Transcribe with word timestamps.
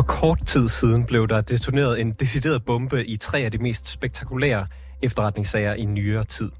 For 0.00 0.04
kort 0.04 0.46
tid 0.46 0.68
siden 0.68 1.04
blev 1.04 1.28
der 1.28 1.40
detoneret 1.40 2.00
en 2.00 2.10
decideret 2.10 2.64
bombe 2.64 3.06
i 3.06 3.16
tre 3.16 3.38
af 3.38 3.52
de 3.52 3.58
mest 3.58 3.88
spektakulære 3.88 4.66
efterretningssager 5.02 5.74
i 5.74 5.84
nyere 5.84 6.24
tid. 6.24 6.50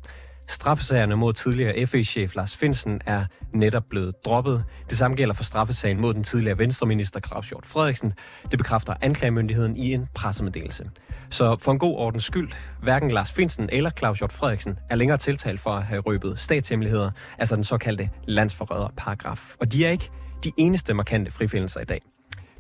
Straffesagerne 0.49 1.17
mod 1.17 1.33
tidligere 1.33 1.87
FE-chef 1.87 2.35
Lars 2.37 2.57
Finsen 2.57 3.01
er 3.07 3.25
netop 3.55 3.83
blevet 3.91 4.15
droppet. 4.25 4.65
Det 4.91 4.99
samme 4.99 5.17
gælder 5.17 5.35
for 5.35 5.45
straffesagen 5.45 6.01
mod 6.01 6.15
den 6.15 6.25
tidligere 6.25 6.59
venstreminister 6.59 7.21
Claus 7.21 7.49
Hjort 7.49 7.67
Frederiksen. 7.67 8.13
Det 8.51 8.59
bekræfter 8.59 8.95
anklagemyndigheden 9.01 9.77
i 9.77 9.95
en 9.95 10.09
pressemeddelelse. 10.15 10.91
Så 11.31 11.57
for 11.61 11.73
en 11.73 11.79
god 11.79 11.95
ordens 11.97 12.25
skyld, 12.25 12.53
hverken 12.83 13.11
Lars 13.11 13.33
Finsen 13.33 13.69
eller 13.73 13.91
Claus 13.91 14.19
Hjort 14.19 14.33
Frederiksen 14.33 14.79
er 14.91 14.97
længere 14.97 15.19
tiltalt 15.19 15.61
for 15.61 15.71
at 15.71 15.83
have 15.83 16.01
røbet 16.01 16.39
statshemmeligheder, 16.39 17.11
altså 17.39 17.57
den 17.57 17.65
såkaldte 17.65 18.11
landsforræderparagraf. 18.25 19.55
Og 19.61 19.73
de 19.73 19.87
er 19.87 19.91
ikke 19.91 20.11
de 20.45 20.53
eneste 20.57 20.95
markante 20.95 21.31
frifindelser 21.31 21.81
i 21.81 21.85
dag. 21.85 22.03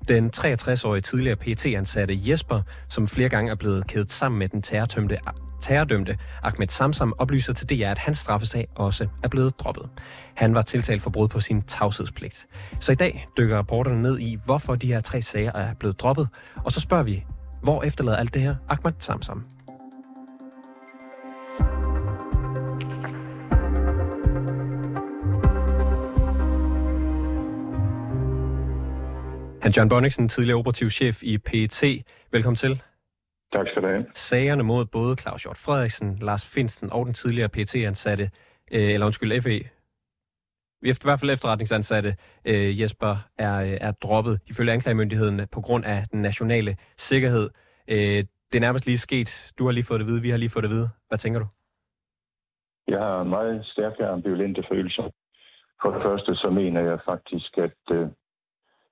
Den 0.08 0.30
63-årige 0.36 1.00
tidligere 1.00 1.36
pt 1.36 1.66
ansatte 1.66 2.18
Jesper, 2.28 2.62
som 2.88 3.08
flere 3.08 3.28
gange 3.28 3.50
er 3.50 3.54
blevet 3.54 3.86
kædet 3.86 4.12
sammen 4.12 4.38
med 4.38 4.48
den 4.48 4.62
terrortømte, 4.62 5.18
terrordømte 5.60 6.18
Ahmed 6.42 6.68
Samsam, 6.68 7.14
oplyser 7.18 7.52
til 7.52 7.70
DR, 7.70 7.90
at 7.90 7.98
hans 7.98 8.18
straffesag 8.18 8.68
også 8.74 9.08
er 9.22 9.28
blevet 9.28 9.60
droppet. 9.60 9.90
Han 10.34 10.54
var 10.54 10.62
tiltalt 10.62 11.02
for 11.02 11.10
brud 11.10 11.28
på 11.28 11.40
sin 11.40 11.62
tavshedspligt. 11.62 12.46
Så 12.80 12.92
i 12.92 12.94
dag 12.94 13.26
dykker 13.38 13.56
rapporterne 13.58 14.02
ned 14.02 14.18
i, 14.18 14.38
hvorfor 14.44 14.74
de 14.74 14.86
her 14.86 15.00
tre 15.00 15.22
sager 15.22 15.52
er 15.52 15.74
blevet 15.74 16.00
droppet, 16.00 16.28
og 16.64 16.72
så 16.72 16.80
spørger 16.80 17.04
vi, 17.04 17.24
hvor 17.62 17.82
efterlader 17.82 18.18
alt 18.18 18.34
det 18.34 18.42
her 18.42 18.54
Ahmed 18.68 18.92
Samsam? 18.98 19.44
Han 29.62 29.72
John 29.72 29.88
Bonniksen, 29.88 30.28
tidligere 30.28 30.58
operativ 30.58 30.90
chef 30.90 31.22
i 31.22 31.38
PET. 31.38 31.82
Velkommen 32.32 32.56
til. 32.56 32.82
Tak 33.52 33.66
skal 33.68 33.82
du 33.82 33.86
have. 33.86 34.06
Sagerne 34.14 34.62
mod 34.62 34.84
både 34.84 35.16
Claus 35.16 35.42
Hjort 35.42 35.56
Frederiksen, 35.56 36.18
Lars 36.22 36.54
Finsten 36.54 36.92
og 36.92 37.06
den 37.06 37.14
tidligere 37.14 37.48
PET-ansatte, 37.48 38.30
øh, 38.72 38.90
eller 38.94 39.06
undskyld, 39.06 39.42
FE, 39.42 39.58
i 40.82 40.94
hvert 41.04 41.20
fald 41.20 41.30
efterretningsansatte 41.30 42.16
øh, 42.44 42.80
Jesper, 42.80 43.16
er, 43.38 43.54
er 43.80 43.92
droppet 43.92 44.40
ifølge 44.46 44.72
anklagemyndigheden 44.72 45.46
på 45.52 45.60
grund 45.60 45.84
af 45.84 46.04
den 46.12 46.22
nationale 46.22 46.76
sikkerhed. 46.96 47.50
Øh, 47.88 48.24
det 48.52 48.56
er 48.56 48.60
nærmest 48.60 48.86
lige 48.86 48.98
sket. 48.98 49.52
Du 49.58 49.64
har 49.64 49.72
lige 49.72 49.84
fået 49.84 50.00
det 50.00 50.06
at 50.06 50.10
vide, 50.10 50.22
vi 50.22 50.30
har 50.30 50.36
lige 50.38 50.50
fået 50.50 50.62
det 50.62 50.68
at 50.68 50.74
vide. 50.74 50.88
Hvad 51.08 51.18
tænker 51.18 51.40
du? 51.40 51.46
Jeg 52.88 52.98
har 52.98 53.22
meget 53.24 53.66
stærke 53.66 54.06
ambivalente 54.06 54.62
følelser. 54.72 55.10
For 55.82 55.90
det 55.90 56.02
første 56.02 56.34
så 56.34 56.50
mener 56.50 56.80
jeg 56.80 56.98
faktisk, 57.04 57.58
at 57.58 57.80
øh, 57.96 58.06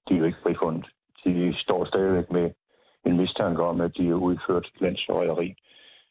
de 0.08 0.14
er 0.14 0.18
jo 0.18 0.24
ikke 0.24 0.42
frifundet. 0.42 0.86
De 1.24 1.54
står 1.58 1.84
stadigvæk 1.84 2.30
med 2.30 2.50
en 3.06 3.16
mistanke 3.16 3.62
om, 3.62 3.80
at 3.80 3.96
de 3.96 4.06
har 4.08 4.14
udført 4.14 4.70
landsforræderi. 4.80 5.54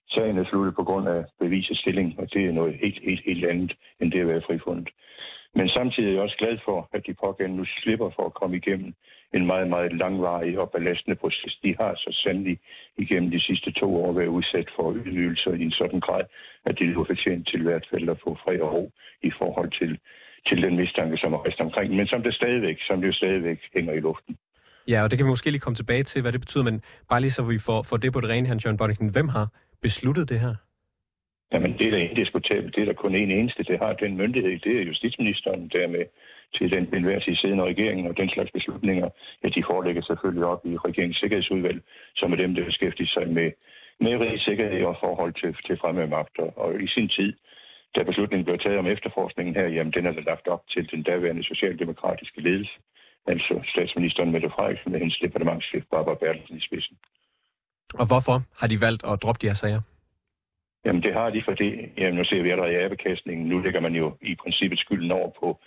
Sagen 0.09 0.37
er 0.37 0.45
sluttet 0.45 0.75
på 0.75 0.83
grund 0.83 1.07
af 1.07 1.25
bevisets 1.39 1.79
stilling, 1.79 2.19
og 2.19 2.33
det 2.33 2.45
er 2.45 2.51
noget 2.51 2.75
helt, 2.81 2.99
helt, 3.03 3.23
helt 3.25 3.45
andet, 3.45 3.73
end 3.99 4.11
det 4.11 4.19
at 4.19 4.27
være 4.27 4.41
frifundet. 4.47 4.89
Men 5.55 5.69
samtidig 5.69 6.09
er 6.09 6.13
jeg 6.13 6.21
også 6.21 6.37
glad 6.37 6.57
for, 6.65 6.89
at 6.93 7.07
de 7.07 7.13
pågældende 7.13 7.57
nu 7.59 7.65
slipper 7.65 8.09
for 8.15 8.25
at 8.25 8.33
komme 8.33 8.57
igennem 8.57 8.93
en 9.33 9.45
meget, 9.45 9.67
meget 9.67 9.93
langvarig 9.97 10.59
og 10.59 10.71
belastende 10.71 11.15
proces. 11.15 11.59
De 11.63 11.75
har 11.79 11.93
så 11.95 12.19
sandelig 12.23 12.59
igennem 12.97 13.31
de 13.31 13.39
sidste 13.39 13.71
to 13.71 13.95
år 14.03 14.11
været 14.13 14.27
udsat 14.27 14.69
for 14.75 14.93
ydmygelser 14.93 15.53
i 15.53 15.63
en 15.63 15.71
sådan 15.71 15.99
grad, 15.99 16.25
at 16.65 16.79
de 16.79 16.85
nu 16.85 17.03
fortjent 17.03 17.47
til 17.47 17.61
hvert 17.63 17.87
fald 17.91 18.09
at 18.09 18.19
få 18.23 18.37
fred 18.43 18.59
og 18.59 18.73
ro 18.73 18.91
i 19.23 19.31
forhold 19.39 19.71
til 19.79 19.99
til 20.47 20.61
den 20.61 20.75
mistanke, 20.75 21.17
som 21.17 21.33
er 21.33 21.45
rest 21.45 21.59
omkring, 21.59 21.95
men 21.95 22.07
som 22.07 22.23
det 22.23 22.33
stadigvæk, 22.33 22.77
som 22.87 23.01
det 23.01 23.07
jo 23.07 23.13
stadigvæk 23.13 23.59
hænger 23.73 23.93
i 23.93 23.99
luften. 23.99 24.37
Ja, 24.87 25.03
og 25.03 25.11
det 25.11 25.17
kan 25.17 25.25
vi 25.25 25.29
måske 25.29 25.51
lige 25.51 25.65
komme 25.65 25.75
tilbage 25.75 26.03
til, 26.03 26.21
hvad 26.21 26.31
det 26.31 26.41
betyder, 26.41 26.63
men 26.63 26.81
bare 27.09 27.21
lige 27.21 27.31
så 27.31 27.43
vi 27.43 27.59
får, 27.65 27.83
får 27.89 27.97
det 27.97 28.13
på 28.13 28.21
det 28.21 28.29
rene, 28.29 28.47
Hans 28.47 28.65
Jørgen 28.65 28.77
Bonniksen. 28.77 29.09
Hvem 29.09 29.27
har 29.27 29.47
besluttet 29.81 30.29
det 30.29 30.39
her? 30.39 30.55
Jamen, 31.53 31.77
det 31.77 31.87
er 31.87 31.91
da 31.91 31.97
indiskutabelt. 31.97 32.75
Det 32.75 32.81
er 32.81 32.85
der 32.85 32.93
kun 32.93 33.15
en 33.15 33.31
eneste, 33.31 33.63
det 33.63 33.79
har 33.79 33.93
den 33.93 34.17
myndighed. 34.17 34.59
Det 34.59 34.73
er 34.77 34.83
justitsministeren 34.91 35.67
dermed 35.67 36.05
til 36.55 36.71
den 36.71 36.95
enhver 36.95 37.19
tid 37.19 37.35
siddende 37.35 37.63
regering, 37.63 38.07
og 38.09 38.17
den 38.17 38.29
slags 38.29 38.51
beslutninger, 38.51 39.09
ja, 39.43 39.49
de 39.49 39.63
forelægger 39.69 40.01
selvfølgelig 40.01 40.45
op 40.45 40.65
i 40.65 40.77
regeringens 40.77 41.17
sikkerhedsudvalg, 41.17 41.81
som 42.15 42.31
er 42.31 42.35
dem, 42.35 42.55
der 42.55 42.65
beskæftiger 42.65 43.09
sig 43.09 43.27
med, 43.29 43.51
med 43.99 44.17
rigets 44.17 44.45
sikkerhed 44.45 44.83
og 44.85 44.97
forhold 44.99 45.33
til, 45.41 45.55
til 45.67 45.77
fremmede 45.77 46.07
magter. 46.07 46.43
Og 46.43 46.81
i 46.81 46.87
sin 46.87 47.09
tid, 47.09 47.33
da 47.95 48.03
beslutningen 48.03 48.45
blev 48.45 48.57
taget 48.59 48.79
om 48.79 48.87
efterforskningen 48.87 49.55
her, 49.55 49.67
jamen 49.67 49.93
den 49.93 50.05
er 50.05 50.11
der 50.11 50.21
lagt 50.21 50.47
op 50.47 50.63
til 50.73 50.91
den 50.91 51.03
daværende 51.03 51.43
socialdemokratiske 51.43 52.41
ledelse, 52.41 52.75
altså 53.27 53.53
statsministeren 53.73 54.31
Mette 54.31 54.49
Frederiksen 54.49 54.91
med 54.91 54.99
hendes 54.99 55.19
departementschef 55.19 55.83
Barbara 55.91 56.15
Bertelsen 56.15 56.57
i 56.57 56.61
spidsen. 56.67 56.97
Og 57.93 58.05
hvorfor 58.07 58.37
har 58.59 58.67
de 58.67 58.81
valgt 58.81 59.03
at 59.03 59.21
droppe 59.23 59.39
de 59.41 59.47
her 59.47 59.53
sager? 59.63 59.81
Jamen 60.85 61.03
det 61.03 61.13
har 61.13 61.29
de, 61.29 61.41
fordi 61.45 61.69
jamen, 61.97 62.15
nu 62.15 62.23
ser 62.25 62.41
vi 62.41 62.51
allerede 62.51 62.73
i 62.73 62.83
abekastningen, 62.85 63.49
nu 63.49 63.59
lægger 63.59 63.79
man 63.79 63.95
jo 63.95 64.17
i 64.21 64.35
princippet 64.35 64.79
skylden 64.79 65.11
over 65.11 65.29
på 65.39 65.59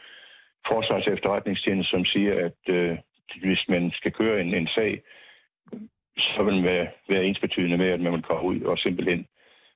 Forsvars 0.68 1.06
efterretningstjeneste, 1.06 1.90
som 1.90 2.04
siger, 2.04 2.34
at 2.46 2.74
øh, 2.74 2.98
hvis 3.42 3.64
man 3.68 3.90
skal 3.90 4.12
køre 4.12 4.40
en, 4.40 4.54
en 4.54 4.68
sag, 4.68 5.02
så 6.18 6.42
vil 6.42 6.54
man 6.54 6.64
være, 6.64 6.88
være 7.08 7.24
ensbetydende 7.24 7.76
med, 7.76 7.86
at 7.86 8.00
man 8.00 8.12
vil 8.12 8.22
komme 8.22 8.42
ud 8.42 8.60
og 8.60 8.78
simpelthen 8.78 9.26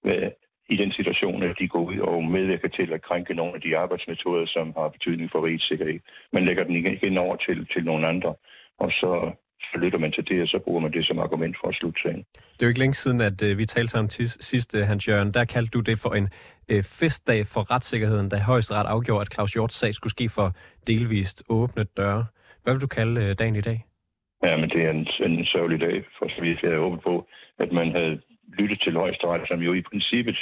være 0.05 0.32
i 0.69 0.77
den 0.77 0.93
situation, 0.93 1.43
at 1.43 1.57
de 1.59 1.69
går 1.69 1.85
ud 1.91 1.99
og 1.99 2.25
medvirker 2.25 2.69
til 2.69 2.93
at 2.93 3.03
krænke 3.03 3.35
nogle 3.35 3.55
af 3.55 3.61
de 3.61 3.77
arbejdsmetoder, 3.77 4.47
som 4.47 4.73
har 4.77 4.89
betydning 4.89 5.31
for 5.31 5.47
rigets 5.47 5.69
sikkerhed. 5.69 6.01
Man 6.33 6.45
lægger 6.45 6.65
den 6.65 6.77
igen 6.77 7.19
over 7.19 7.37
til, 7.37 7.67
til 7.73 7.85
nogle 7.85 8.07
andre, 8.07 8.35
og 8.79 8.91
så, 8.91 9.33
så 9.61 9.79
lytter 9.79 9.99
man 9.99 10.13
til 10.13 10.29
det, 10.29 10.43
og 10.43 10.49
så 10.49 10.59
bruger 10.65 10.81
man 10.81 10.93
det 10.93 11.07
som 11.07 11.19
argument 11.19 11.57
for 11.61 11.69
at 11.69 11.75
slutte 11.75 12.01
sagen. 12.03 12.25
Det 12.35 12.63
er 12.63 12.67
jo 12.67 12.69
ikke 12.69 12.81
længe 12.81 12.95
siden, 12.95 13.21
at 13.21 13.43
uh, 13.43 13.59
vi 13.59 13.65
talte 13.65 13.91
sammen 13.91 14.11
sidst, 14.51 14.75
uh, 14.75 14.81
Hans 14.81 15.09
Jørgen. 15.09 15.35
Der 15.35 15.45
kaldte 15.45 15.71
du 15.71 15.81
det 15.81 15.99
for 15.99 16.15
en 16.15 16.29
uh, 16.73 16.83
festdag 17.01 17.47
for 17.47 17.71
retssikkerheden, 17.75 18.29
da 18.29 18.37
højesteret 18.37 18.87
afgjorde, 18.87 19.21
at 19.21 19.33
Claus 19.35 19.53
Hjorts 19.53 19.75
sag 19.75 19.95
skulle 19.95 20.11
ske 20.11 20.29
for 20.29 20.53
delvist 20.87 21.43
åbne 21.49 21.85
døre. 21.97 22.25
Hvad 22.63 22.75
vil 22.75 22.83
du 22.83 22.87
kalde 22.87 23.21
uh, 23.21 23.33
dagen 23.39 23.57
i 23.57 23.61
dag? 23.61 23.85
Ja, 24.43 24.57
men 24.57 24.71
det 24.71 24.81
er 24.85 24.91
en, 24.91 25.07
en 25.21 25.45
sørgelig 25.45 25.81
dag, 25.81 26.05
for 26.19 26.29
så 26.29 26.41
vidt 26.41 26.63
jeg 26.63 26.73
er 26.73 26.79
håbet 26.79 27.01
på, 27.03 27.27
at 27.59 27.73
man 27.73 27.93
havde 27.93 28.21
lytte 28.59 28.77
til 28.77 28.93
højesteret, 28.93 29.49
som 29.49 29.60
jo 29.60 29.72
i 29.72 29.82
princippet, 29.82 30.38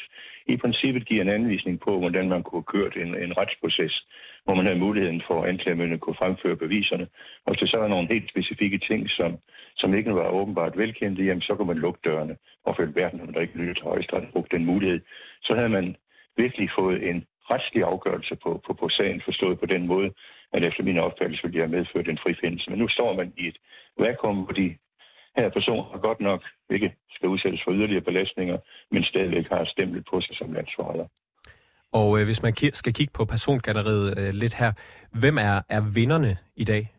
i 0.46 0.56
princippet 0.56 1.06
giver 1.06 1.22
en 1.22 1.28
anvisning 1.28 1.80
på, 1.80 1.98
hvordan 1.98 2.28
man 2.28 2.42
kunne 2.42 2.62
have 2.62 2.72
kørt 2.74 2.96
en, 2.96 3.14
en 3.24 3.36
retsproces, 3.36 4.06
hvor 4.44 4.54
man 4.54 4.66
havde 4.66 4.78
muligheden 4.78 5.22
for, 5.26 5.42
at 5.42 5.48
anklagemyndigheden 5.48 6.00
kunne 6.00 6.22
fremføre 6.22 6.56
beviserne. 6.56 7.06
Og 7.44 7.52
hvis 7.52 7.60
der 7.60 7.66
så 7.66 7.78
er 7.78 7.88
nogle 7.88 8.08
helt 8.08 8.30
specifikke 8.30 8.78
ting, 8.78 9.10
som, 9.10 9.38
som 9.76 9.94
ikke 9.94 10.14
var 10.14 10.28
åbenbart 10.28 10.78
velkendte, 10.78 11.24
jamen 11.24 11.42
så 11.42 11.54
kunne 11.54 11.72
man 11.72 11.78
lukke 11.84 12.00
dørene. 12.04 12.36
Og 12.64 12.76
følge 12.76 12.94
verden 12.94 13.18
når 13.18 13.26
man 13.26 13.42
ikke 13.42 13.58
lyttede 13.58 13.78
til 13.78 13.84
højesteret 13.84 14.28
brugt 14.32 14.52
den 14.52 14.64
mulighed. 14.64 15.00
Så 15.42 15.54
havde 15.54 15.68
man 15.68 15.96
virkelig 16.36 16.70
fået 16.78 17.08
en 17.10 17.24
retslig 17.50 17.82
afgørelse 17.82 18.36
på, 18.42 18.60
på, 18.66 18.72
på 18.72 18.88
sagen, 18.88 19.22
forstået 19.24 19.60
på 19.60 19.66
den 19.66 19.86
måde, 19.86 20.10
at 20.52 20.64
efter 20.64 20.82
min 20.82 20.98
opfattelse 20.98 21.42
ville 21.42 21.58
jeg 21.58 21.68
have 21.68 21.76
medført 21.78 22.08
en 22.08 22.22
frifindelse. 22.24 22.70
Men 22.70 22.78
nu 22.78 22.88
står 22.88 23.16
man 23.16 23.32
i 23.36 23.46
et 23.46 23.58
vakuum, 23.98 24.38
hvor 24.44 24.52
de 24.52 24.76
her 25.36 25.50
person 25.50 25.86
har 25.92 25.98
godt 25.98 26.20
nok 26.20 26.40
ikke 26.70 26.94
skal 27.10 27.28
udsættes 27.28 27.60
for 27.64 27.72
yderligere 27.72 28.04
belastninger, 28.10 28.58
men 28.90 29.04
stadigvæk 29.04 29.46
har 29.48 29.64
stemplet 29.64 30.04
på 30.10 30.20
sig 30.20 30.36
som 30.36 30.52
landsforholder. 30.52 31.06
Og 31.92 32.18
øh, 32.18 32.24
hvis 32.24 32.42
man 32.42 32.54
skal 32.72 32.94
kigge 32.94 33.12
på 33.14 33.24
persongalleriet 33.24 34.18
øh, 34.18 34.34
lidt 34.34 34.54
her, 34.54 34.72
hvem 35.20 35.36
er, 35.38 35.56
er 35.68 35.80
vinderne 35.94 36.36
i 36.56 36.64
dag? 36.64 36.94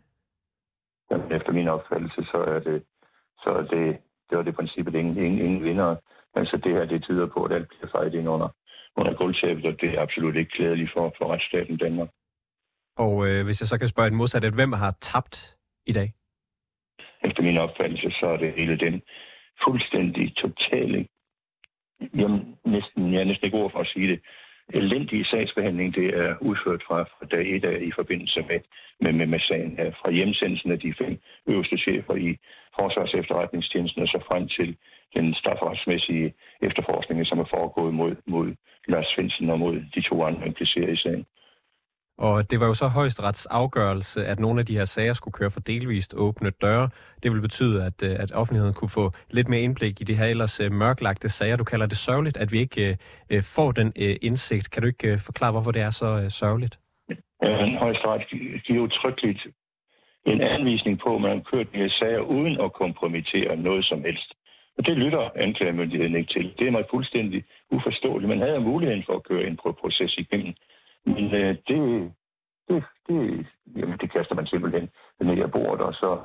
Jamen, 1.11 1.31
efter 1.31 1.51
min 1.51 1.67
opfattelse, 1.67 2.21
så 2.31 2.37
er 2.37 2.59
det, 2.59 2.83
så 3.43 3.49
er 3.49 3.61
det, 3.61 3.97
det 4.29 4.37
var 4.37 4.43
det 4.43 4.55
princippet 4.55 4.95
ingen, 4.95 5.17
ingen, 5.17 5.41
ingen 5.45 5.63
vinder. 5.63 5.95
Altså 6.35 6.57
det 6.57 6.71
her, 6.71 6.85
det 6.85 7.03
tyder 7.03 7.27
på, 7.27 7.43
at 7.43 7.51
alt 7.51 7.67
bliver 7.67 7.91
fejret 7.91 8.13
ind 8.13 8.29
under, 8.29 8.49
under 8.95 9.13
gulvtæppet, 9.13 9.65
og 9.65 9.81
det 9.81 9.89
er 9.89 10.01
absolut 10.01 10.35
ikke 10.35 10.51
klædeligt 10.51 10.91
for, 10.93 11.13
for 11.17 11.33
retsstaten 11.33 11.77
Danmark. 11.77 12.09
Og 12.97 13.27
øh, 13.27 13.45
hvis 13.45 13.61
jeg 13.61 13.67
så 13.67 13.79
kan 13.79 13.87
spørge 13.87 14.07
et 14.07 14.13
modsat, 14.13 14.43
at 14.43 14.53
hvem 14.53 14.71
har 14.71 14.91
tabt 15.01 15.57
i 15.85 15.93
dag? 15.93 16.13
Efter 17.23 17.43
min 17.43 17.57
opfattelse, 17.57 18.11
så 18.19 18.25
er 18.25 18.37
det 18.37 18.53
hele 18.53 18.77
den 18.77 19.01
fuldstændig 19.63 20.35
totale, 20.35 21.07
jamen 22.15 22.57
næsten, 22.65 23.13
jeg 23.13 23.21
er 23.21 23.25
næsten 23.25 23.45
ikke 23.45 23.57
ord 23.57 23.71
for 23.71 23.79
at 23.79 23.87
sige 23.87 24.07
det, 24.07 24.19
elendige 24.69 25.25
sagsbehandling, 25.25 25.95
det 25.95 26.07
er 26.23 26.35
udført 26.41 26.83
fra, 26.87 27.03
fra 27.03 27.25
dag 27.31 27.55
et 27.55 27.65
af 27.65 27.81
i 27.81 27.91
forbindelse 27.95 28.41
med, 28.49 28.59
med, 28.99 29.13
med, 29.13 29.27
med 29.27 29.39
sagen 29.39 29.77
her. 29.77 29.91
Fra 29.91 30.11
hjemsendelsen 30.11 30.71
af 30.71 30.79
de 30.79 30.93
fem 30.97 31.19
øverste 31.47 31.77
chefer 31.77 32.15
i 32.15 32.37
Forsvars 32.75 33.13
efterretningstjenesten 33.13 34.01
og 34.01 34.07
så 34.07 34.19
frem 34.27 34.47
til 34.47 34.77
den 35.15 35.33
strafferetsmæssige 35.33 36.33
efterforskning, 36.61 37.27
som 37.27 37.39
er 37.39 37.49
foregået 37.55 37.93
mod, 37.93 38.15
mod 38.25 38.55
Lars 38.87 39.07
Svendsen 39.15 39.49
og 39.49 39.59
mod 39.59 39.75
de 39.95 40.01
to 40.01 40.23
andre 40.23 40.47
implicerede 40.47 40.93
i 40.93 40.97
sagen. 40.97 41.25
Og 42.27 42.51
det 42.51 42.59
var 42.59 42.67
jo 42.67 42.73
så 42.73 42.87
højesterets 42.87 43.45
afgørelse, 43.45 44.25
at 44.25 44.39
nogle 44.39 44.59
af 44.59 44.65
de 44.65 44.77
her 44.77 44.85
sager 44.85 45.13
skulle 45.13 45.33
køre 45.39 45.51
for 45.51 45.59
delvist 45.59 46.13
åbne 46.17 46.49
døre. 46.49 46.89
Det 47.23 47.31
vil 47.31 47.41
betyde, 47.41 47.85
at, 47.85 47.97
øh, 48.03 48.15
at 48.23 48.31
offentligheden 48.31 48.73
kunne 48.73 48.93
få 48.99 49.11
lidt 49.31 49.47
mere 49.49 49.61
indblik 49.61 50.01
i 50.01 50.03
de 50.03 50.15
her 50.15 50.25
ellers 50.25 50.59
øh, 50.59 50.71
mørklagte 50.71 51.29
sager. 51.29 51.55
Du 51.57 51.63
kalder 51.63 51.85
det 51.85 51.97
sørgeligt, 51.97 52.37
at 52.37 52.51
vi 52.51 52.59
ikke 52.59 52.97
uh, 53.33 53.41
får 53.55 53.71
den 53.71 53.87
uh, 53.87 54.15
indsigt. 54.27 54.71
Kan 54.71 54.81
du 54.81 54.87
ikke 54.87 55.13
uh, 55.13 55.19
forklare, 55.19 55.51
hvorfor 55.51 55.71
det 55.71 55.81
er 55.81 55.89
så 55.89 56.09
uh, 56.15 56.29
sørgeligt? 56.29 56.79
Ja, 57.43 57.77
højesteret 57.85 58.21
giver 58.65 58.83
utryggeligt 58.83 59.41
en 60.25 60.41
anvisning 60.41 60.99
på, 61.03 61.15
at 61.15 61.21
man 61.21 61.31
har 61.37 61.43
kørt 61.51 61.67
de 61.73 61.77
her 61.77 61.89
sager 61.99 62.19
uden 62.19 62.61
at 62.61 62.73
kompromittere 62.73 63.55
noget 63.55 63.85
som 63.85 63.99
helst. 64.07 64.29
Og 64.77 64.85
det 64.85 64.97
lytter 64.97 65.29
anklagemyndigheden 65.35 66.15
ikke 66.15 66.33
til. 66.33 66.53
Det 66.59 66.67
er 66.67 66.71
mig 66.71 66.85
fuldstændig 66.89 67.43
uforståeligt. 67.71 68.29
Man 68.29 68.41
havde 68.47 68.59
muligheden 68.59 69.03
for 69.07 69.15
at 69.15 69.23
køre 69.23 69.47
en 69.47 69.57
proces 69.81 70.17
igennem. 70.17 70.53
Men 71.05 71.35
øh, 71.35 71.55
det, 71.67 72.11
det, 72.67 72.83
det, 73.07 73.47
jamen, 73.75 73.97
det 73.97 74.11
kaster 74.11 74.35
man 74.35 74.47
simpelthen 74.47 74.89
ned 75.21 75.43
af 75.43 75.51
bordet, 75.51 75.81
og 75.81 75.93
så 75.93 76.19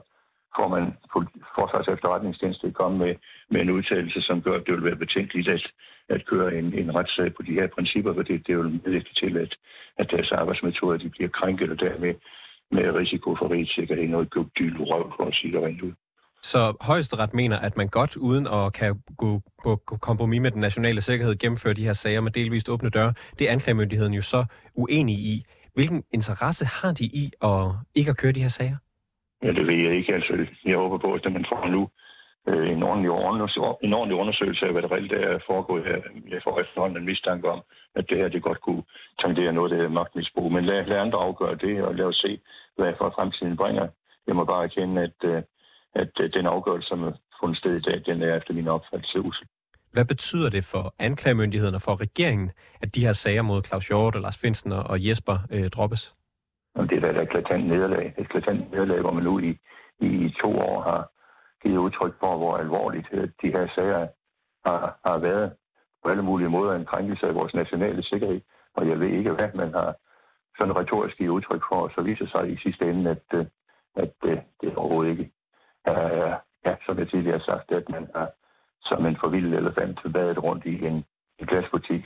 får 0.57 0.69
man 0.69 0.85
Forsvars 1.55 1.89
efterretningstjeneste 1.89 2.71
komme 2.71 2.99
med, 2.99 3.15
med 3.51 3.61
en 3.61 3.71
udtalelse, 3.71 4.23
som 4.23 4.43
gør, 4.43 4.55
at 4.57 4.67
det 4.67 4.75
vil 4.75 4.85
være 4.85 5.03
betænkeligt 5.05 5.49
at, 5.49 5.67
at 6.09 6.27
køre 6.27 6.55
en, 6.59 6.75
en 6.75 6.95
retssag 6.95 7.35
på 7.35 7.43
de 7.43 7.53
her 7.53 7.67
principper, 7.67 8.15
for 8.15 8.23
det, 8.23 8.47
det 8.47 8.59
vil 8.59 8.81
medvirke 8.85 9.15
til, 9.15 9.37
at, 9.37 9.57
at 9.99 10.11
deres 10.11 10.33
arbejdsmetoder 10.33 10.99
de 10.99 11.11
bliver 11.11 11.29
krænket, 11.29 11.71
og 11.71 11.81
dermed 11.81 12.15
med 12.71 12.95
risiko 12.95 13.37
for 13.37 13.51
rigets 13.51 13.75
sikkerhed, 13.75 14.09
noget 14.09 14.35
dyl 14.59 14.77
røv, 14.83 15.13
for 15.17 15.25
at 15.25 15.35
sige 15.35 15.53
det 15.53 15.63
rent 15.63 15.83
ud. 15.83 15.93
Så 16.43 16.77
højesteret 16.81 17.35
mener, 17.35 17.59
at 17.59 17.77
man 17.77 17.89
godt, 17.89 18.17
uden 18.17 18.47
at 18.47 18.73
kan 18.73 19.03
gå 19.17 19.41
på 19.65 19.77
kompromis 19.77 20.41
med 20.41 20.51
den 20.51 20.61
nationale 20.61 21.01
sikkerhed, 21.01 21.39
gennemføre 21.39 21.75
de 21.75 21.85
her 21.85 21.93
sager 21.93 22.21
med 22.21 22.31
delvist 22.31 22.69
åbne 22.69 22.89
døre. 22.89 23.13
Det 23.39 23.49
er 23.49 23.53
anklagemyndigheden 23.53 24.15
jo 24.15 24.23
så 24.23 24.45
uenig 24.75 25.15
i. 25.15 25.45
Hvilken 25.75 26.03
interesse 26.13 26.65
har 26.65 26.93
de 26.93 27.05
i 27.05 27.25
at 27.43 27.61
ikke 27.95 28.11
at 28.11 28.17
køre 28.17 28.33
de 28.33 28.43
her 28.43 28.49
sager? 28.49 28.77
Ja, 29.43 29.49
det 29.49 29.67
ved 29.67 29.75
jeg 29.75 29.97
ikke. 29.97 30.15
Altså, 30.15 30.47
jeg 30.65 30.77
håber 30.77 30.99
på, 30.99 31.15
at 31.15 31.33
man 31.33 31.47
får 31.53 31.69
nu 31.69 31.89
øh, 32.49 32.73
en, 32.73 32.83
ordentlig 32.83 33.11
en 33.83 33.95
ordentlig 33.95 34.19
undersøgelse 34.23 34.67
af, 34.67 34.73
hvad 34.73 34.83
der 34.83 34.93
reelt 34.93 35.13
er 35.13 35.39
foregået 35.47 35.85
her. 35.85 35.99
Jeg 36.29 36.41
får 36.45 36.61
efterhånden 36.61 36.99
en 36.99 37.05
mistanke 37.05 37.49
om, 37.49 37.61
at 37.95 38.05
det 38.09 38.17
her 38.19 38.29
det 38.29 38.43
godt 38.43 38.61
kunne 38.61 38.83
tangere 39.23 39.53
noget 39.53 39.73
af 39.73 39.91
magtmisbrug. 39.91 40.53
Men 40.53 40.65
lad, 40.65 40.85
lad 40.85 40.99
andre 40.99 41.19
afgøre 41.19 41.55
det, 41.55 41.83
og 41.83 41.95
lad 41.95 42.07
os 42.07 42.17
se, 42.17 42.41
hvad 42.77 42.93
for 42.99 43.13
fremtiden 43.17 43.57
bringer. 43.57 43.89
Jeg 44.27 44.37
må 44.37 44.45
bare 44.45 44.65
erkende, 44.65 45.03
at, 45.03 45.19
øh, 45.25 45.43
at 45.99 46.13
øh, 46.21 46.33
den 46.33 46.47
afgørelse, 46.47 46.89
som 46.89 47.03
er 47.03 47.13
fundet 47.41 47.59
sted 47.59 47.77
i 47.77 47.81
dag, 47.81 48.03
den 48.07 48.23
er 48.23 48.37
efter 48.37 48.55
min 48.55 48.69
opfattelse 48.69 49.21
usel. 49.21 49.47
Hvad 49.93 50.05
betyder 50.05 50.51
det 50.51 50.65
for 50.73 50.95
anklagemyndigheden 50.99 51.75
og 51.75 51.83
for 51.83 52.01
regeringen, 52.01 52.51
at 52.83 52.95
de 52.95 53.05
her 53.07 53.13
sager 53.13 53.43
mod 53.43 53.63
Claus 53.63 53.89
Hjort 53.89 54.17
og 54.17 54.23
Lars 54.23 54.39
Finsen 54.43 54.73
og 54.73 55.07
Jesper 55.07 55.39
øh, 55.51 55.69
droppes? 55.71 56.15
Og 56.75 56.91
det 56.91 56.97
er 56.97 57.01
da 57.01 57.11
et 57.11 57.23
eklatant 57.23 57.67
nederlag. 57.67 58.15
Et 58.19 58.25
eklatant 58.25 58.71
nederlag, 58.71 59.01
hvor 59.01 59.13
man 59.13 59.25
nu 59.25 59.39
i, 59.39 59.59
i 60.01 60.35
to 60.43 60.59
år 60.59 60.83
har 60.83 61.11
givet 61.63 61.79
udtryk 61.79 62.15
for, 62.21 62.37
hvor 62.37 62.57
alvorligt 62.57 63.09
øh, 63.13 63.29
de 63.43 63.49
her 63.57 63.69
sager 63.75 64.07
har, 64.67 64.99
har 65.05 65.19
været 65.19 65.53
på 66.03 66.11
alle 66.11 66.23
mulige 66.23 66.49
måder 66.49 66.75
en 66.75 66.85
krænkelse 66.85 67.27
af 67.27 67.35
vores 67.35 67.55
nationale 67.55 68.03
sikkerhed. 68.03 68.41
Og 68.77 68.89
jeg 68.89 69.01
ved 69.01 69.09
ikke, 69.09 69.33
hvad 69.33 69.49
man 69.55 69.73
har 69.73 69.95
sådan 70.59 70.77
retorisk 70.77 71.19
givet 71.19 71.31
udtryk 71.31 71.63
for, 71.69 71.77
og 71.77 71.91
så 71.95 72.01
viser 72.03 72.27
sig 72.27 72.53
i 72.53 72.57
sidste 72.63 72.85
ende, 72.91 73.11
at, 73.11 73.25
øh, 73.35 73.47
at, 73.97 74.13
at 74.23 74.43
det 74.61 74.75
overhovedet 74.77 75.11
ikke 75.11 75.31
øh, 75.89 76.33
ja, 76.67 76.75
som 76.87 76.99
jeg 76.99 77.09
tidligere 77.09 77.39
har 77.39 77.45
sagt, 77.53 77.73
at 77.73 77.89
man 77.89 78.05
er 78.15 78.27
som 78.83 79.07
en 79.07 79.17
forvildet 79.21 79.55
elefant 79.59 79.99
badet 80.13 80.43
rundt 80.43 80.65
i 80.65 80.75
en, 80.87 80.97
en 81.41 81.47
glasbutik. 81.51 82.03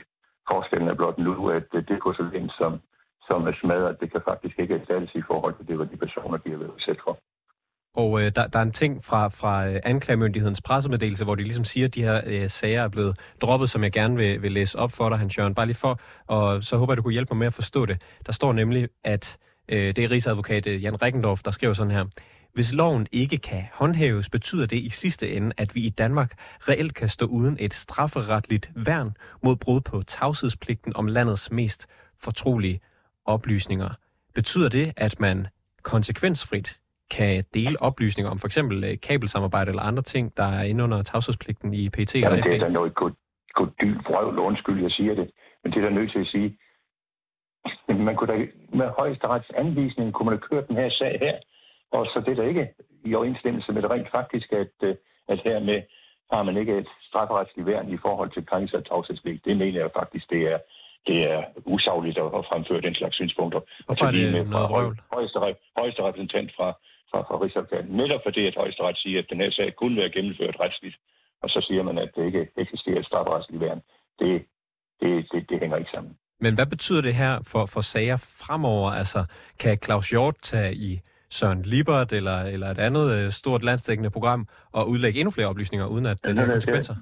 Forskellen 0.51 0.89
er 0.89 0.93
blot 0.93 1.17
nu, 1.17 1.49
at 1.49 1.65
det 1.71 1.99
porcelæn, 2.03 2.49
som, 2.49 2.81
som 3.27 3.47
er 3.47 3.53
smadret, 3.61 3.99
det 4.01 4.11
kan 4.11 4.21
faktisk 4.29 4.59
ikke 4.59 4.75
erstattes 4.75 5.15
i 5.15 5.23
forhold 5.29 5.55
til 5.57 5.67
det, 5.67 5.75
hvad 5.75 5.87
de 5.87 5.97
personer, 5.97 6.37
de 6.37 6.49
har 6.49 6.57
været 6.57 6.75
udsat 6.75 6.99
for. 7.03 7.17
Og 7.95 8.21
øh, 8.21 8.31
der, 8.35 8.47
der 8.47 8.59
er 8.59 8.63
en 8.63 8.71
ting 8.71 9.03
fra, 9.03 9.27
fra 9.27 9.67
øh, 9.67 9.79
anklagemyndighedens 9.83 10.61
pressemeddelelse, 10.61 11.23
hvor 11.23 11.35
de 11.35 11.43
ligesom 11.43 11.63
siger, 11.63 11.87
at 11.87 11.95
de 11.95 12.03
her 12.03 12.21
øh, 12.25 12.49
sager 12.49 12.83
er 12.83 12.87
blevet 12.87 13.19
droppet, 13.41 13.69
som 13.69 13.83
jeg 13.83 13.91
gerne 13.91 14.15
vil, 14.15 14.41
vil 14.41 14.51
læse 14.51 14.79
op 14.79 14.91
for 14.91 15.09
dig, 15.09 15.17
Hans 15.17 15.37
Jørgen. 15.37 15.55
Bare 15.55 15.65
lige 15.65 15.75
for, 15.75 15.99
og 16.27 16.63
så 16.63 16.77
håber 16.77 16.93
jeg, 16.93 16.97
du 16.97 17.01
kunne 17.01 17.13
hjælpe 17.13 17.33
mig 17.33 17.39
med 17.39 17.47
at 17.47 17.53
forstå 17.53 17.85
det. 17.85 18.01
Der 18.25 18.31
står 18.31 18.53
nemlig, 18.53 18.89
at 19.03 19.37
øh, 19.69 19.95
det 19.95 19.99
er 19.99 20.11
rigsadvokat 20.11 20.67
øh, 20.67 20.83
Jan 20.83 21.01
Rikkendorf, 21.01 21.41
der 21.41 21.51
skriver 21.51 21.73
sådan 21.73 21.91
her. 21.91 22.05
Hvis 22.53 22.73
loven 22.73 23.07
ikke 23.11 23.37
kan 23.37 23.63
håndhæves, 23.73 24.29
betyder 24.29 24.65
det 24.65 24.77
i 24.77 24.89
sidste 24.89 25.33
ende, 25.33 25.51
at 25.57 25.75
vi 25.75 25.81
i 25.81 25.89
Danmark 25.89 26.31
reelt 26.69 26.93
kan 26.95 27.07
stå 27.07 27.25
uden 27.25 27.57
et 27.59 27.73
strafferetligt 27.73 28.71
værn 28.75 29.11
mod 29.43 29.55
brud 29.55 29.81
på 29.81 30.01
tavshedspligten 30.01 30.93
om 30.95 31.07
landets 31.07 31.51
mest 31.51 31.87
fortrolige 32.23 32.79
oplysninger. 33.25 33.89
Betyder 34.35 34.69
det, 34.69 34.93
at 34.97 35.19
man 35.19 35.47
konsekvensfrit 35.83 36.79
kan 37.11 37.43
dele 37.53 37.81
oplysninger 37.81 38.31
om 38.31 38.37
for 38.37 38.47
eksempel 38.47 38.83
øh, 38.83 38.97
kabelsamarbejde 39.07 39.69
eller 39.69 39.83
andre 39.83 40.03
ting, 40.03 40.37
der 40.37 40.43
er 40.43 40.63
inde 40.63 40.83
under 40.83 41.03
tavshedspligten 41.03 41.73
i 41.73 41.89
PT 41.89 42.15
Jamen, 42.15 42.39
og 42.39 42.45
FA? 42.45 42.51
det 42.51 42.61
er 42.61 42.65
da 42.65 42.69
noget 42.69 42.95
godt, 42.95 43.13
godt 43.53 43.69
dybt 43.81 44.05
vrøvl, 44.09 44.39
undskyld, 44.39 44.81
jeg 44.81 44.91
siger 44.91 45.15
det, 45.15 45.31
men 45.63 45.71
det 45.71 45.77
er 45.77 45.85
der 45.89 45.95
nødt 45.99 46.11
til 46.11 46.19
at 46.19 46.27
sige. 46.27 46.57
Man 48.07 48.15
kunne 48.15 48.33
da, 48.33 48.47
med 48.73 48.87
højesterets 48.99 49.49
anvisning 49.57 50.13
kunne 50.13 50.25
man 50.25 50.37
have 50.37 50.47
kørt 50.49 50.67
den 50.67 50.75
her 50.75 50.89
sag 50.89 51.17
her, 51.21 51.35
og 51.93 52.05
så 52.05 52.17
det 52.25 52.31
er 52.31 52.41
da 52.41 52.47
ikke 52.47 52.67
i 53.05 53.15
overensstemmelse 53.15 53.71
med 53.71 53.81
det 53.81 53.91
rent 53.91 54.11
faktisk, 54.11 54.51
at, 54.51 54.75
øh, 54.83 54.95
at 55.27 55.39
hermed 55.43 55.81
har 56.31 56.43
man 56.43 56.57
ikke 56.57 56.77
et 56.77 56.89
strafferetsligt 57.09 57.67
værn 57.67 57.89
i 57.89 57.97
forhold 58.05 58.31
til 58.31 58.45
krænkelse 58.45 58.77
af 58.77 58.83
tavshedspligt. 58.83 59.45
Det 59.45 59.57
mener 59.57 59.79
jeg 59.79 59.91
faktisk, 59.99 60.29
det 60.29 60.41
er, 60.53 60.59
det 61.07 61.17
er 61.31 61.39
usagligt 61.65 62.17
at 62.17 62.45
fremføre 62.49 62.81
den 62.81 62.95
slags 62.95 63.15
synspunkter. 63.15 63.61
Hvorfor 63.85 64.05
er 64.05 64.11
det 64.11 64.31
med 64.31 64.45
noget 64.45 64.69
vrøvl? 64.69 64.95
Højeste, 65.13 65.39
højeste 65.77 66.01
repræsentant 66.07 66.51
fra, 66.57 66.69
fra, 67.11 67.19
fra 67.27 67.35
Rigsadvokaten. 67.43 67.95
Netop 68.01 68.21
fordi, 68.27 68.47
at 68.47 68.55
højesteret 68.57 68.97
siger, 68.97 69.19
at 69.19 69.29
den 69.29 69.41
her 69.41 69.51
sag 69.51 69.75
kunne 69.75 69.97
være 69.97 70.09
gennemført 70.09 70.55
retsligt, 70.59 70.97
og 71.43 71.49
så 71.49 71.59
siger 71.67 71.83
man, 71.83 71.97
at 71.97 72.09
det 72.15 72.25
ikke 72.25 72.47
eksisterer 72.57 72.99
et 72.99 73.05
strafferetsligt 73.05 73.61
værn. 73.61 73.81
Det, 74.19 74.45
det, 75.01 75.11
det, 75.31 75.49
det 75.49 75.59
hænger 75.59 75.77
ikke 75.77 75.91
sammen. 75.93 76.13
Men 76.39 76.55
hvad 76.55 76.65
betyder 76.65 77.01
det 77.01 77.15
her 77.15 77.33
for, 77.51 77.65
for 77.73 77.81
sager 77.81 78.17
fremover? 78.17 78.89
Altså, 78.91 79.25
kan 79.59 79.77
Claus 79.77 80.09
Hjort 80.09 80.35
tage 80.41 80.73
i 80.75 80.99
Søren 81.37 81.61
Libert 81.61 82.13
eller, 82.13 82.37
eller 82.53 82.67
et 82.67 82.79
andet 82.87 83.05
øh, 83.17 83.31
stort 83.31 83.63
landstækkende 83.63 84.11
program 84.15 84.47
og 84.71 84.89
udlægge 84.89 85.19
endnu 85.19 85.31
flere 85.31 85.47
oplysninger, 85.47 85.87
uden 85.87 86.05
at 86.05 86.17
det 86.23 86.39
har 86.39 86.45
konsekvenser? 86.45 86.95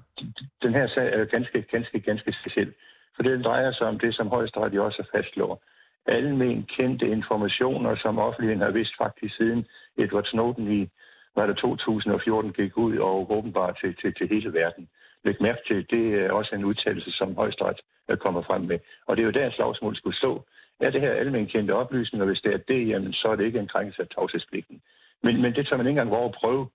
Den 0.65 0.73
her 0.73 0.87
sag 0.87 1.07
er 1.13 1.25
ganske, 1.25 1.61
ganske, 1.61 1.99
ganske 1.99 2.31
speciel. 2.41 2.73
For 3.15 3.23
det 3.23 3.45
drejer 3.45 3.71
sig 3.71 3.87
om 3.87 3.99
det, 3.99 4.15
som 4.15 4.27
højesteret 4.27 4.79
også 4.79 5.03
fastslår. 5.15 5.63
Almen 6.05 6.63
kendte 6.77 7.07
informationer, 7.07 7.95
som 7.95 8.19
offentligheden 8.19 8.61
har 8.61 8.71
vidst 8.71 8.93
faktisk 8.97 9.35
siden 9.35 9.65
Edward 9.97 10.25
Snowden 10.25 10.71
i 10.71 10.89
var 11.35 11.45
det 11.45 11.57
2014 11.57 12.53
gik 12.53 12.77
ud 12.77 12.97
og 12.97 13.31
åbenbart 13.31 13.77
til, 13.81 13.95
til, 14.01 14.13
til 14.17 14.27
hele 14.27 14.53
verden. 14.53 14.87
Læg 15.25 15.35
mærke 15.41 15.61
til, 15.67 15.79
det 15.89 16.03
er 16.21 16.31
også 16.31 16.55
en 16.55 16.65
udtalelse, 16.65 17.11
som 17.11 17.35
højesteret 17.35 17.79
kommer 18.19 18.41
frem 18.41 18.61
med. 18.61 18.79
Og 19.07 19.17
det 19.17 19.23
er 19.23 19.25
jo 19.25 19.31
der, 19.31 19.51
slagsmål 19.51 19.95
skulle 19.95 20.17
stå 20.17 20.45
er 20.81 20.89
det 20.89 21.01
her 21.01 21.11
almenkendte 21.11 21.71
oplysninger, 21.71 22.25
hvis 22.25 22.41
det 22.41 22.53
er 22.53 22.57
det, 22.57 22.87
jamen, 22.87 23.13
så 23.13 23.27
er 23.27 23.35
det 23.35 23.45
ikke 23.45 23.59
en 23.59 23.67
krænkelse 23.67 24.01
af 24.01 24.07
tavshedspligten. 24.07 24.81
Men, 25.23 25.41
men 25.41 25.55
det 25.55 25.67
tager 25.67 25.77
man 25.77 25.87
ikke 25.87 25.99
engang 25.99 26.17
over 26.19 26.29
at 26.29 26.35
prøve, 26.41 26.67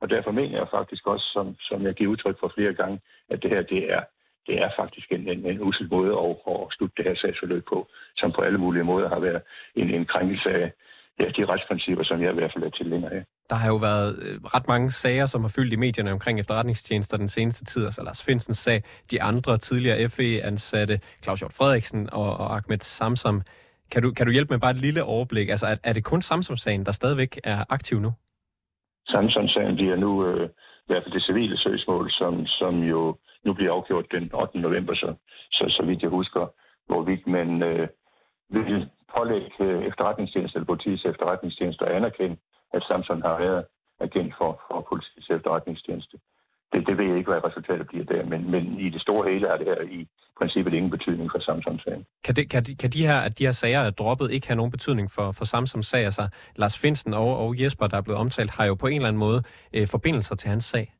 og 0.00 0.10
derfor 0.10 0.30
mener 0.30 0.58
jeg 0.58 0.68
faktisk 0.70 1.06
også, 1.06 1.26
som, 1.32 1.56
som 1.60 1.82
jeg 1.82 1.94
giver 1.94 2.10
udtryk 2.10 2.40
for 2.40 2.52
flere 2.54 2.74
gange, 2.74 3.00
at 3.30 3.42
det 3.42 3.50
her, 3.50 3.62
det 3.62 3.92
er, 3.92 4.02
det 4.46 4.62
er 4.62 4.70
faktisk 4.76 5.12
en, 5.12 5.28
en, 5.28 5.46
en 5.46 5.62
usel 5.62 5.88
måde 5.90 6.12
at, 6.18 6.36
at 6.52 6.66
slutte 6.70 6.94
det 6.96 7.04
her 7.04 7.14
sagsforløb 7.14 7.64
på, 7.68 7.88
som 8.16 8.32
på 8.32 8.40
alle 8.42 8.58
mulige 8.58 8.84
måder 8.84 9.08
har 9.08 9.20
været 9.20 9.42
en, 9.74 9.90
en 9.90 10.06
krænkelse 10.06 10.50
af 10.50 10.72
ja, 11.20 11.28
de 11.36 11.44
retsprincipper, 11.44 12.04
som 12.04 12.22
jeg 12.22 12.30
i 12.30 12.34
hvert 12.34 12.52
fald 12.52 12.64
er 12.64 12.70
tilhænger 12.70 13.10
af. 13.10 13.24
Der 13.50 13.56
har 13.56 13.68
jo 13.68 13.76
været 13.76 14.18
øh, 14.22 14.40
ret 14.54 14.68
mange 14.68 14.90
sager, 14.90 15.26
som 15.26 15.40
har 15.40 15.52
fyldt 15.56 15.72
i 15.72 15.76
medierne 15.76 16.12
omkring 16.12 16.40
efterretningstjenester 16.40 17.16
den 17.16 17.28
seneste 17.28 17.64
tid. 17.64 17.84
Altså 17.84 18.02
Lars 18.02 18.24
Finsens 18.24 18.58
sag, 18.58 18.82
de 19.10 19.22
andre 19.22 19.58
tidligere 19.58 20.08
FE-ansatte, 20.08 21.00
Claus 21.22 21.40
Hjort 21.40 21.52
Frederiksen 21.52 22.08
og, 22.12 22.36
og 22.36 22.56
Ahmed 22.56 22.78
Samsam. 22.78 23.42
Kan 23.90 24.02
du, 24.02 24.12
kan 24.12 24.26
du 24.26 24.32
hjælpe 24.32 24.52
med 24.54 24.60
bare 24.60 24.70
et 24.70 24.80
lille 24.86 25.04
overblik? 25.04 25.48
Altså 25.48 25.66
er, 25.66 25.76
er 25.84 25.92
det 25.92 26.04
kun 26.04 26.22
Samsam-sagen, 26.22 26.86
der 26.86 26.92
stadigvæk 26.92 27.40
er 27.44 27.64
aktiv 27.68 28.00
nu? 28.00 28.12
Samsam-sagen 29.06 29.74
bliver 29.74 29.96
nu 29.96 30.26
øh, 30.26 30.48
i 30.84 30.86
hvert 30.86 31.02
fald 31.02 31.14
det 31.14 31.22
civile 31.22 31.58
søgsmål, 31.58 32.10
som, 32.10 32.46
som 32.46 32.82
jo 32.82 33.16
nu 33.44 33.52
bliver 33.54 33.72
afgjort 33.72 34.06
den 34.10 34.30
8. 34.34 34.58
november, 34.58 34.94
så, 34.94 35.14
så, 35.50 35.64
så 35.68 35.82
vidt 35.86 36.02
jeg 36.02 36.10
husker, 36.10 36.46
hvorvidt 36.86 37.26
man 37.26 37.62
øh, 37.62 37.88
vil 38.50 38.88
pålægge 39.16 39.50
øh, 39.60 39.84
efterretningstjenester 39.84 40.56
eller 40.58 40.72
politiets 40.72 41.04
efterretningstjenester 41.04 41.84
at 41.84 41.96
anerkende, 41.96 42.36
at 42.76 42.82
Samson 42.88 43.22
har 43.22 43.36
været 43.38 43.64
agent 44.00 44.34
for, 44.38 44.50
for 44.66 44.86
politiets 44.90 45.30
efterretningstjeneste. 45.30 46.16
Det, 46.72 46.86
det 46.86 46.98
ved 46.98 47.04
jeg 47.04 47.18
ikke, 47.18 47.30
hvad 47.30 47.44
resultatet 47.44 47.86
bliver 47.86 48.04
der, 48.04 48.24
men, 48.24 48.50
men 48.50 48.80
i 48.80 48.88
det 48.90 49.00
store 49.00 49.30
hele 49.30 49.48
har 49.48 49.56
det 49.56 49.66
her 49.66 49.82
i 49.98 50.08
princippet 50.38 50.74
ingen 50.74 50.90
betydning 50.90 51.30
for 51.30 51.38
Samsung-sagen. 51.38 52.04
Kan, 52.24 52.34
det, 52.36 52.50
kan, 52.50 52.62
de, 52.62 52.76
kan 52.76 52.90
de 52.90 53.06
her, 53.06 53.18
at 53.26 53.38
de 53.38 53.44
her 53.44 53.52
sager 53.52 53.80
er 53.80 53.90
droppet, 53.90 54.30
ikke 54.30 54.46
have 54.46 54.56
nogen 54.56 54.70
betydning 54.70 55.10
for, 55.10 55.32
for 55.32 55.44
Samsung 55.44 55.84
sag? 55.84 56.04
Altså, 56.04 56.28
Lars 56.56 56.78
Finsen 56.82 57.14
og, 57.14 57.38
og 57.38 57.60
Jesper, 57.60 57.86
der 57.86 57.96
er 57.96 58.02
blevet 58.02 58.20
omtalt, 58.20 58.50
har 58.50 58.66
jo 58.66 58.74
på 58.74 58.86
en 58.86 58.96
eller 58.96 59.08
anden 59.08 59.24
måde 59.26 59.42
øh, 59.76 59.86
forbindelser 59.88 60.34
til 60.36 60.50
hans 60.50 60.64
sag. 60.64 60.94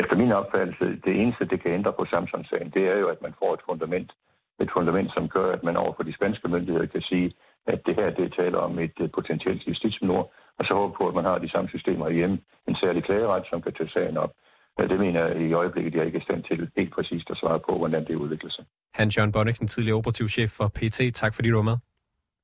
Efter 0.00 0.16
min 0.16 0.32
opfattelse, 0.32 0.84
det 1.04 1.14
eneste, 1.22 1.44
det 1.44 1.62
kan 1.62 1.72
ændre 1.72 1.92
på 1.92 2.04
Samsung-sagen, 2.04 2.70
det 2.70 2.82
er 2.92 2.98
jo, 2.98 3.08
at 3.08 3.22
man 3.22 3.34
får 3.40 3.54
et 3.54 3.60
fundament 3.68 4.12
et 4.60 4.70
fundament, 4.76 5.10
som 5.14 5.28
gør, 5.28 5.52
at 5.52 5.62
man 5.62 5.76
over 5.76 5.92
for 5.96 6.02
de 6.02 6.14
spanske 6.14 6.48
myndigheder 6.48 6.86
kan 6.86 7.02
sige, 7.02 7.34
at 7.66 7.80
det 7.86 7.94
her 7.94 8.10
det 8.10 8.34
taler 8.40 8.58
om 8.58 8.78
et 8.78 8.96
uh, 9.00 9.10
potentielt 9.10 9.66
justitsmord, 9.68 10.32
og 10.58 10.64
så 10.64 10.74
håber 10.74 10.94
på, 10.98 11.08
at 11.08 11.14
man 11.14 11.24
har 11.24 11.38
de 11.38 11.50
samme 11.50 11.68
systemer 11.68 12.10
hjemme, 12.10 12.38
en 12.68 12.76
særlig 12.76 13.04
klageret, 13.04 13.44
som 13.50 13.62
kan 13.62 13.72
tage 13.72 13.90
sagen 13.90 14.16
op. 14.16 14.32
Ja, 14.78 14.86
det 14.86 14.98
mener 15.00 15.26
jeg 15.26 15.48
i 15.48 15.52
øjeblikket, 15.52 15.94
jeg 15.94 16.06
ikke 16.06 16.18
er 16.18 16.22
stand 16.22 16.44
til 16.44 16.70
helt 16.76 16.92
præcist 16.94 17.30
at 17.30 17.36
svare 17.36 17.60
på, 17.68 17.78
hvordan 17.78 18.04
det 18.06 18.14
udvikler 18.14 18.50
sig. 18.50 18.64
Hans 18.94 19.16
Jørgen 19.16 19.32
Bonniksen, 19.32 19.68
tidligere 19.68 19.98
operativ 19.98 20.28
chef 20.28 20.50
for 20.50 20.68
PT. 20.68 20.98
Tak 21.14 21.34
fordi 21.34 21.48
du 21.50 21.56
var 21.56 21.62
med. 21.62 21.78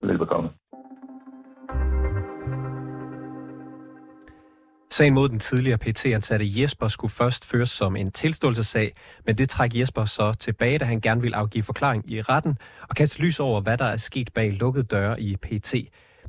Velbekomme. 0.03 0.51
Sagen 4.93 5.15
mod 5.15 5.29
den 5.29 5.39
tidligere 5.39 5.79
PT-ansatte 5.79 6.61
Jesper 6.61 6.89
skulle 6.89 7.13
først 7.13 7.45
føres 7.45 7.71
som 7.71 7.97
en 7.97 8.11
tilståelsessag, 8.11 8.95
men 9.27 9.39
det 9.39 9.51
træk 9.51 9.75
Jesper 9.75 10.05
så 10.05 10.33
tilbage, 10.33 10.79
da 10.79 10.85
han 10.85 11.01
gerne 11.01 11.21
vil 11.21 11.35
afgive 11.35 11.65
forklaring 11.65 12.11
i 12.11 12.23
retten 12.23 12.59
og 12.89 12.97
kaste 12.97 13.19
lys 13.19 13.41
over, 13.41 13.61
hvad 13.61 13.79
der 13.79 13.85
er 13.85 13.97
sket 13.97 14.33
bag 14.35 14.53
lukkede 14.53 14.85
døre 14.85 15.21
i 15.21 15.37
PT. 15.37 15.75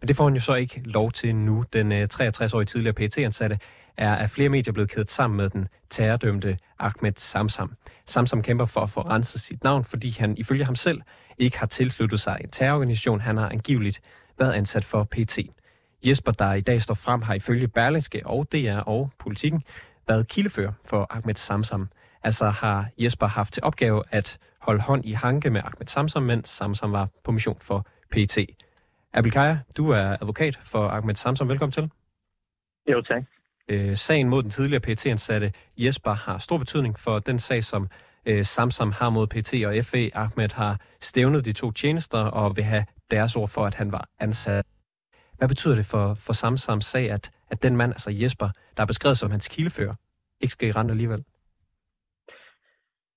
Men 0.01 0.07
det 0.07 0.15
får 0.15 0.23
han 0.23 0.33
jo 0.33 0.39
så 0.39 0.53
ikke 0.53 0.81
lov 0.85 1.11
til 1.11 1.35
nu. 1.35 1.65
Den 1.73 1.91
øh, 1.91 2.07
63-årige 2.13 2.65
tidligere 2.65 2.93
PT-ansatte 2.93 3.59
er 3.97 4.15
af 4.15 4.29
flere 4.29 4.49
medier 4.49 4.73
blevet 4.73 4.89
kædet 4.89 5.11
sammen 5.11 5.37
med 5.37 5.49
den 5.49 5.67
terrordømte 5.89 6.57
Ahmed 6.79 7.13
Samsam. 7.17 7.73
Samsam 8.05 8.41
kæmper 8.41 8.65
for 8.65 8.81
at 8.81 8.89
få 8.89 9.01
renset 9.01 9.41
sit 9.41 9.63
navn, 9.63 9.83
fordi 9.83 10.15
han 10.19 10.37
ifølge 10.37 10.65
ham 10.65 10.75
selv 10.75 11.01
ikke 11.37 11.59
har 11.59 11.67
tilsluttet 11.67 12.19
sig 12.19 12.37
en 12.43 12.49
terrororganisation. 12.49 13.19
Han 13.19 13.37
har 13.37 13.49
angiveligt 13.49 14.01
været 14.39 14.53
ansat 14.53 14.85
for 14.85 15.03
PT. 15.03 15.39
Jesper, 16.05 16.31
der 16.31 16.53
i 16.53 16.61
dag 16.61 16.81
står 16.81 16.93
frem, 16.93 17.21
har 17.21 17.33
ifølge 17.33 17.67
Berlingske 17.67 18.21
og 18.25 18.51
DR 18.51 18.77
og 18.77 19.11
Politikken 19.19 19.63
været 20.07 20.27
kildefører 20.27 20.71
for 20.85 21.07
Ahmed 21.09 21.35
Samsam. 21.35 21.89
Altså 22.23 22.49
har 22.49 22.89
Jesper 22.97 23.27
haft 23.27 23.53
til 23.53 23.63
opgave 23.63 24.03
at 24.11 24.37
holde 24.59 24.81
hånd 24.81 25.05
i 25.05 25.11
hanke 25.11 25.49
med 25.49 25.61
Ahmed 25.63 25.87
Samsam, 25.87 26.23
mens 26.23 26.49
Samsam 26.49 26.91
var 26.91 27.09
på 27.23 27.31
mission 27.31 27.57
for 27.61 27.87
PT. 28.11 28.37
Abelkaya, 29.13 29.57
du 29.77 29.89
er 29.89 30.17
advokat 30.21 30.59
for 30.63 30.87
Ahmed 30.87 31.15
Samsam. 31.15 31.49
Velkommen 31.49 31.71
til. 31.71 31.89
Jo, 32.91 33.01
tak. 33.01 33.23
Øh, 33.67 33.97
sagen 33.97 34.29
mod 34.29 34.43
den 34.43 34.51
tidligere 34.51 34.81
PT-ansatte 34.81 35.51
Jesper 35.77 36.13
har 36.13 36.37
stor 36.37 36.57
betydning 36.57 36.99
for 36.99 37.19
den 37.19 37.39
sag, 37.39 37.63
som 37.63 37.87
øh, 38.25 38.45
Samsam 38.45 38.91
har 38.91 39.09
mod 39.09 39.27
PT 39.27 39.53
og 39.65 39.85
FE. 39.85 40.11
Ahmed 40.13 40.53
har 40.53 40.79
stævnet 41.01 41.45
de 41.45 41.53
to 41.53 41.71
tjenester 41.71 42.19
og 42.19 42.55
vil 42.55 42.63
have 42.63 42.85
deres 43.11 43.35
ord 43.35 43.49
for, 43.49 43.65
at 43.65 43.75
han 43.75 43.91
var 43.91 44.09
ansat 44.19 44.65
hvad 45.43 45.55
betyder 45.55 45.75
det 45.75 45.87
for, 45.93 46.05
for 46.25 46.33
Samsams 46.33 46.85
sag, 46.85 47.11
at, 47.11 47.31
at 47.51 47.63
den 47.63 47.77
mand, 47.77 47.91
altså 47.91 48.11
Jesper, 48.11 48.49
der 48.75 48.81
er 48.83 48.91
beskrevet 48.93 49.17
som 49.17 49.31
hans 49.31 49.47
kildefører, 49.47 49.95
ikke 50.41 50.51
skal 50.51 50.69
i 50.69 50.71
rent 50.71 50.91
alligevel? 50.91 51.23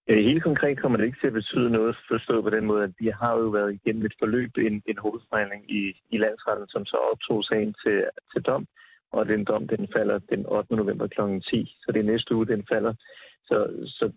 Helt 0.08 0.42
konkret 0.42 0.80
kommer 0.80 0.98
det 0.98 1.04
ikke 1.04 1.20
til 1.20 1.26
at 1.26 1.38
betyde 1.40 1.70
noget 1.70 1.96
forstået 2.08 2.44
på 2.44 2.50
den 2.50 2.64
måde, 2.66 2.84
at 2.84 2.92
vi 2.98 3.08
har 3.20 3.32
jo 3.42 3.48
været 3.58 3.74
igennem 3.74 4.04
et 4.06 4.14
forløb, 4.18 4.50
en, 4.58 4.82
en 4.90 4.98
hovedforhandling 4.98 5.62
i, 5.78 5.82
i 6.14 6.16
landsretten, 6.18 6.68
som 6.68 6.84
så 6.84 6.96
optog 7.12 7.44
sagen 7.44 7.74
til, 7.84 8.04
til 8.32 8.42
dom, 8.42 8.66
og 9.12 9.26
den 9.26 9.44
dom, 9.44 9.68
den 9.68 9.88
falder 9.96 10.18
den 10.18 10.46
8. 10.46 10.76
november 10.76 11.06
kl. 11.06 11.20
10, 11.50 11.76
så 11.82 11.92
det 11.92 12.00
er 12.00 12.12
næste 12.12 12.34
uge, 12.34 12.46
den 12.46 12.66
falder. 12.72 12.94
Så, 13.48 13.56
så 13.86 14.12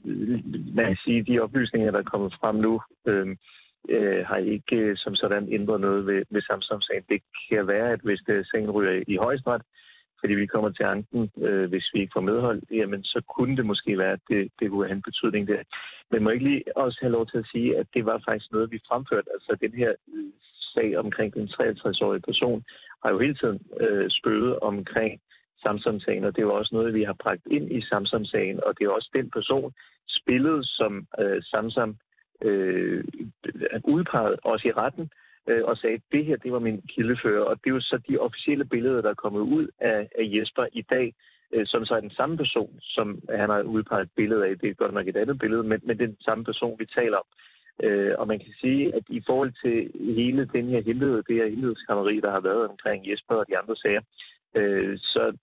man 0.77 0.85
kan 0.85 0.97
sige, 1.05 1.19
at 1.19 1.27
de 1.27 1.39
oplysninger, 1.39 1.91
der 1.91 1.99
er 1.99 2.11
kommet 2.13 2.37
frem 2.41 2.55
nu, 2.55 2.81
øh, 3.07 3.27
øh, 3.89 4.25
har 4.25 4.37
ikke 4.37 4.75
øh, 4.75 4.97
som 4.97 5.15
sådan 5.15 5.53
ændret 5.53 5.81
noget 5.81 6.05
ved, 6.05 6.23
ved 6.29 6.41
Samsung-sagen. 6.41 7.03
Det 7.09 7.21
kan 7.49 7.67
være, 7.67 7.91
at 7.91 7.99
hvis 8.03 8.21
det 8.27 8.47
sagen 8.47 8.71
ryger 8.71 9.03
i 9.07 9.15
højesteret, 9.15 9.61
fordi 10.19 10.33
vi 10.33 10.45
kommer 10.45 10.69
til 10.69 10.83
anken, 10.83 11.31
øh, 11.41 11.69
hvis 11.69 11.89
vi 11.93 11.99
ikke 11.99 12.15
får 12.15 12.21
medhold, 12.31 12.61
jamen 12.71 13.03
så 13.03 13.21
kunne 13.35 13.57
det 13.57 13.65
måske 13.65 13.97
være, 13.97 14.11
at 14.11 14.23
det, 14.29 14.51
det 14.59 14.69
kunne 14.69 14.87
have 14.87 14.95
en 14.95 15.09
betydning 15.09 15.47
der. 15.47 15.61
Men 16.11 16.23
må 16.23 16.29
jeg 16.29 16.35
ikke 16.35 16.49
lige 16.49 16.63
også 16.77 16.97
have 17.01 17.11
lov 17.11 17.25
til 17.27 17.37
at 17.37 17.49
sige, 17.51 17.77
at 17.77 17.87
det 17.93 18.05
var 18.05 18.21
faktisk 18.27 18.51
noget, 18.51 18.71
vi 18.71 18.79
fremførte. 18.87 19.29
Altså 19.33 19.57
den 19.61 19.73
her 19.73 19.91
øh, 20.13 20.31
sag 20.73 20.97
omkring 20.97 21.33
den 21.33 21.47
63-årige 21.47 22.27
person 22.29 22.63
har 23.03 23.09
jo 23.11 23.19
hele 23.19 23.35
tiden 23.35 23.59
øh, 23.79 24.09
spøget 24.09 24.59
omkring 24.59 25.21
Samsung-sagen, 25.63 26.23
og 26.23 26.35
det 26.35 26.41
er 26.41 26.47
jo 26.47 26.55
også 26.55 26.75
noget, 26.75 26.93
vi 26.93 27.03
har 27.03 27.15
bragt 27.23 27.45
ind 27.51 27.71
i 27.71 27.81
Samsung-sagen, 27.81 28.63
og 28.63 28.73
det 28.79 28.85
er 28.85 28.89
også 28.89 29.09
den 29.13 29.29
person, 29.29 29.73
spillet 30.07 30.59
som 30.65 31.07
øh, 31.19 31.43
Samsung 31.43 31.99
øh, 32.41 33.03
udpeget 33.83 34.39
os 34.43 34.65
i 34.65 34.71
retten 34.71 35.09
øh, 35.47 35.63
og 35.63 35.77
sagde, 35.77 35.95
at 35.95 36.01
det 36.11 36.25
her 36.25 36.37
det 36.37 36.51
var 36.51 36.59
min 36.59 36.81
kildefører. 36.81 37.43
Og 37.43 37.57
det 37.57 37.69
er 37.69 37.73
jo 37.73 37.81
så 37.81 37.97
de 38.09 38.17
officielle 38.17 38.65
billeder, 38.65 39.01
der 39.01 39.09
er 39.09 39.23
kommet 39.23 39.41
ud 39.41 39.67
af, 39.79 40.09
af 40.19 40.23
Jesper 40.35 40.65
i 40.73 40.81
dag, 40.81 41.13
øh, 41.53 41.65
som 41.65 41.85
så 41.85 41.95
er 41.95 41.99
den 41.99 42.11
samme 42.19 42.37
person, 42.37 42.79
som 42.81 43.21
han 43.29 43.49
har 43.49 43.61
udpeget 43.61 44.03
et 44.03 44.11
billede 44.15 44.45
af. 44.45 44.57
Det 44.59 44.69
er 44.69 44.73
godt 44.73 44.93
nok 44.93 45.07
et 45.07 45.17
andet 45.17 45.39
billede, 45.39 45.63
men, 45.63 45.79
men 45.83 45.99
den 45.99 46.17
samme 46.21 46.43
person, 46.43 46.79
vi 46.79 46.85
taler 46.85 47.17
om. 47.17 47.25
Øh, 47.83 48.13
og 48.17 48.27
man 48.27 48.39
kan 48.39 48.53
sige, 48.61 48.95
at 48.95 49.03
i 49.09 49.21
forhold 49.25 49.53
til 49.63 49.91
hele 50.15 50.49
den 50.53 50.69
her 50.69 50.81
hemmelighed, 50.81 51.23
det 51.23 51.35
her 51.35 51.47
hemmelighedskammeri, 51.47 52.19
der 52.19 52.31
har 52.31 52.39
været 52.39 52.69
omkring 52.69 53.11
Jesper 53.11 53.35
og 53.35 53.45
de 53.47 53.57
andre 53.57 53.75
sager, 53.75 54.01
øh, 54.55 54.97
så 54.97 55.37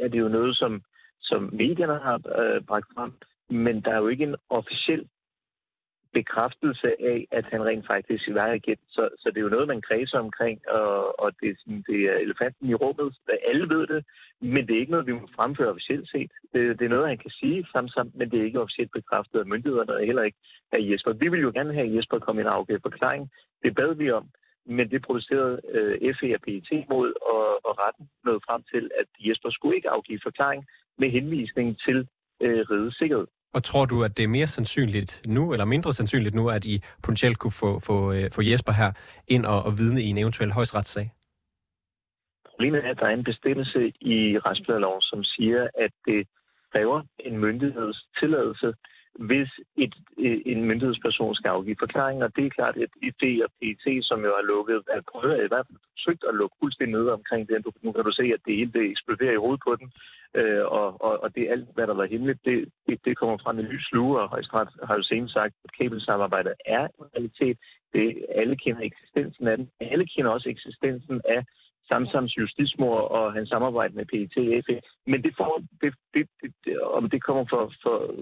er 0.00 0.08
det 0.08 0.18
jo 0.18 0.28
noget, 0.28 0.56
som, 0.56 0.82
som 1.20 1.50
medierne 1.52 1.98
har 1.98 2.14
øh, 2.14 2.62
bragt 2.62 2.86
frem, 2.94 3.12
men 3.50 3.80
der 3.80 3.90
er 3.90 3.98
jo 3.98 4.08
ikke 4.08 4.24
en 4.24 4.36
officiel 4.50 5.08
bekræftelse 6.12 6.88
af, 7.12 7.26
at 7.30 7.44
han 7.44 7.64
rent 7.64 7.86
faktisk 7.86 8.28
var 8.32 8.52
igen. 8.52 8.76
Så, 8.88 9.08
så 9.18 9.28
det 9.30 9.36
er 9.36 9.46
jo 9.48 9.56
noget, 9.56 9.68
man 9.68 9.82
kredser 9.88 10.18
omkring, 10.18 10.68
og, 10.68 11.20
og 11.20 11.32
det, 11.40 11.50
er 11.50 11.54
sådan, 11.58 11.84
det 11.88 12.00
er 12.10 12.16
elefanten 12.16 12.68
i 12.70 12.74
rummet. 12.74 13.18
Alle 13.50 13.68
ved 13.68 13.86
det, 13.86 14.04
men 14.40 14.66
det 14.66 14.74
er 14.74 14.80
ikke 14.80 14.90
noget, 14.92 15.06
vi 15.06 15.12
må 15.12 15.28
fremføre 15.36 15.68
officielt 15.68 16.08
set. 16.10 16.30
Det, 16.52 16.78
det 16.78 16.84
er 16.84 16.94
noget, 16.94 17.08
han 17.08 17.18
kan 17.18 17.30
sige 17.30 17.66
samt, 17.72 18.14
men 18.14 18.30
det 18.30 18.40
er 18.40 18.44
ikke 18.44 18.60
officielt 18.60 18.92
bekræftet 18.92 19.38
af 19.38 19.46
myndighederne, 19.46 19.94
og 19.94 20.06
heller 20.06 20.22
ikke 20.22 20.38
af 20.72 20.78
Jesper. 20.80 21.12
Vi 21.12 21.28
vil 21.28 21.40
jo 21.40 21.52
gerne 21.54 21.74
have, 21.74 21.88
at 21.88 21.94
Jesper 21.96 22.18
kom 22.18 22.38
i 22.38 22.40
en 22.40 22.46
afgivet 22.46 22.82
forklaring. 22.82 23.30
Det 23.62 23.74
bad 23.74 23.94
vi 23.94 24.10
om, 24.10 24.26
men 24.66 24.90
det 24.90 25.02
producerede 25.02 25.60
øh, 25.68 26.14
FE 26.14 26.34
og 26.34 26.40
PET 26.40 26.88
mod, 26.88 27.12
og, 27.32 27.44
og 27.66 27.72
retten 27.82 28.08
nåede 28.24 28.40
frem 28.46 28.62
til, 28.72 28.90
at 29.00 29.06
Jesper 29.20 29.50
skulle 29.50 29.76
ikke 29.76 29.90
afgive 29.90 30.20
forklaring 30.22 30.66
med 30.98 31.10
henvisning 31.10 31.78
til 31.86 32.08
øh, 32.40 32.60
rigets 32.70 32.98
sikkerhed. 32.98 33.26
Og 33.54 33.64
tror 33.64 33.84
du, 33.84 34.04
at 34.04 34.16
det 34.16 34.22
er 34.24 34.28
mere 34.28 34.46
sandsynligt 34.46 35.22
nu, 35.26 35.52
eller 35.52 35.64
mindre 35.64 35.92
sandsynligt 35.92 36.34
nu, 36.34 36.50
at 36.50 36.64
I 36.66 36.82
potentielt 37.02 37.38
kunne 37.38 37.56
få, 37.62 37.78
få, 37.78 38.12
øh, 38.12 38.30
få 38.30 38.42
Jesper 38.42 38.72
her 38.72 38.92
ind 39.28 39.46
og, 39.46 39.62
og 39.62 39.78
vidne 39.78 40.02
i 40.02 40.06
en 40.06 40.18
eventuel 40.18 40.52
højstretsag? 40.52 41.12
Problemet 42.50 42.84
er, 42.84 42.90
at 42.90 42.98
der 43.00 43.06
er 43.06 43.14
en 43.14 43.24
bestemmelse 43.24 43.92
i 44.00 44.38
retsplejeloven, 44.38 45.02
som 45.02 45.24
siger, 45.24 45.68
at 45.74 45.92
det 46.06 46.28
kræver 46.72 47.02
en 47.18 47.38
myndigheds 47.38 48.06
tilladelse 48.20 48.74
hvis 49.18 49.50
et, 49.76 49.94
øh, 50.18 50.40
en 50.46 50.64
myndighedsperson 50.64 51.34
skal 51.34 51.48
afgive 51.48 51.76
forklaring, 51.78 52.22
og 52.24 52.36
det 52.36 52.46
er 52.46 52.50
klart, 52.50 52.76
at 52.76 52.92
ID 53.02 53.42
og 53.44 53.50
PET, 53.60 54.04
som 54.04 54.20
jo 54.24 54.30
har 54.38 54.46
lukket, 54.52 54.76
øh, 54.76 54.96
at 54.96 55.04
prøve 55.12 55.44
i 55.44 55.48
hvert 55.52 55.66
fald 55.66 55.78
forsøgt 55.96 56.24
at 56.28 56.34
lukke 56.34 56.56
fuldstændig 56.60 57.00
ned 57.00 57.08
omkring 57.08 57.48
det. 57.48 57.66
Nu 57.82 57.92
kan 57.92 58.04
du 58.04 58.12
se, 58.12 58.22
at 58.22 58.40
det 58.46 58.56
hele 58.56 58.72
det 58.72 58.90
eksploderer 58.90 59.32
i 59.32 59.42
hovedet 59.44 59.62
på 59.66 59.76
den, 59.80 59.88
øh, 60.38 60.64
og, 60.78 60.88
og, 61.06 61.22
og 61.22 61.34
det 61.34 61.42
er 61.42 61.52
alt, 61.52 61.68
hvad 61.74 61.86
der 61.86 61.94
var 61.94 62.06
hemmeligt, 62.12 62.44
det, 62.44 62.68
det, 62.86 62.96
det 63.04 63.16
kommer 63.16 63.38
frem 63.44 63.58
i 63.58 63.62
lys 63.62 63.92
lue, 63.92 64.20
og 64.20 64.28
Højstret 64.28 64.68
har 64.82 64.94
jo 64.96 65.02
senest 65.02 65.32
sagt, 65.34 65.54
at 65.64 65.70
kabelsamarbejdet 65.78 66.54
er 66.66 66.84
en 66.84 67.06
realitet. 67.14 67.56
Det, 67.94 68.26
alle 68.34 68.56
kender 68.56 68.82
eksistensen 68.82 69.48
af 69.48 69.56
den. 69.56 69.70
Alle 69.80 70.06
kender 70.06 70.30
også 70.30 70.48
eksistensen 70.48 71.20
af 71.24 71.44
Samsams 71.88 72.36
justitsmor 72.38 72.98
og 72.98 73.32
hans 73.32 73.48
samarbejde 73.48 73.94
med 73.94 74.06
PET 74.06 74.64
FE. 74.66 74.80
Men 75.06 75.22
det, 75.22 75.34
får, 75.36 75.62
det, 75.80 75.94
det, 76.14 76.28
det, 76.64 76.80
om 76.80 77.10
det 77.10 77.22
kommer 77.22 77.44
for, 77.50 77.72
for, 77.82 78.14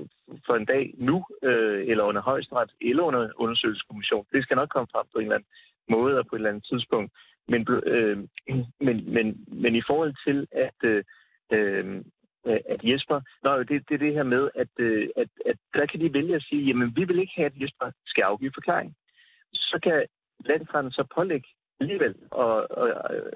for 0.46 0.54
en 0.54 0.64
dag 0.64 0.94
nu, 0.98 1.24
øh, 1.42 1.88
eller 1.88 2.04
under 2.04 2.22
højesteret, 2.22 2.70
eller 2.80 3.02
under 3.02 3.28
undersøgelseskommission, 3.36 4.26
det 4.32 4.42
skal 4.42 4.56
nok 4.56 4.68
komme 4.68 4.88
frem 4.92 5.06
på 5.12 5.18
en 5.18 5.24
eller 5.24 5.34
anden 5.34 5.50
måde 5.88 6.18
og 6.18 6.26
på 6.26 6.36
et 6.36 6.38
eller 6.38 6.50
andet 6.50 6.66
tidspunkt. 6.70 7.12
Men, 7.48 7.68
øh, 7.86 8.18
men, 8.80 9.14
men, 9.14 9.44
men 9.48 9.74
i 9.74 9.82
forhold 9.86 10.14
til, 10.26 10.46
at, 10.52 10.78
øh, 10.90 11.04
øh 11.52 12.02
at 12.44 12.80
Jesper... 12.84 13.20
Nå, 13.42 13.62
det, 13.62 13.88
det 13.88 13.94
er 13.94 13.98
det 14.06 14.12
her 14.12 14.22
med, 14.22 14.50
at, 14.54 14.68
øh, 14.78 15.08
at, 15.16 15.28
at 15.46 15.56
der 15.74 15.86
kan 15.86 16.00
de 16.00 16.14
vælge 16.14 16.34
at 16.34 16.42
sige, 16.42 16.66
jamen 16.66 16.96
vi 16.96 17.04
vil 17.04 17.18
ikke 17.18 17.32
have, 17.36 17.46
at 17.46 17.60
Jesper 17.62 17.90
skal 18.06 18.22
afgive 18.22 18.52
forklaring. 18.54 18.94
Så 19.52 19.78
kan 19.82 20.06
landsretten 20.44 20.92
så 20.92 21.04
pålægge 21.14 21.48
alligevel 21.80 22.14
og, 22.30 22.70
og 22.70 22.88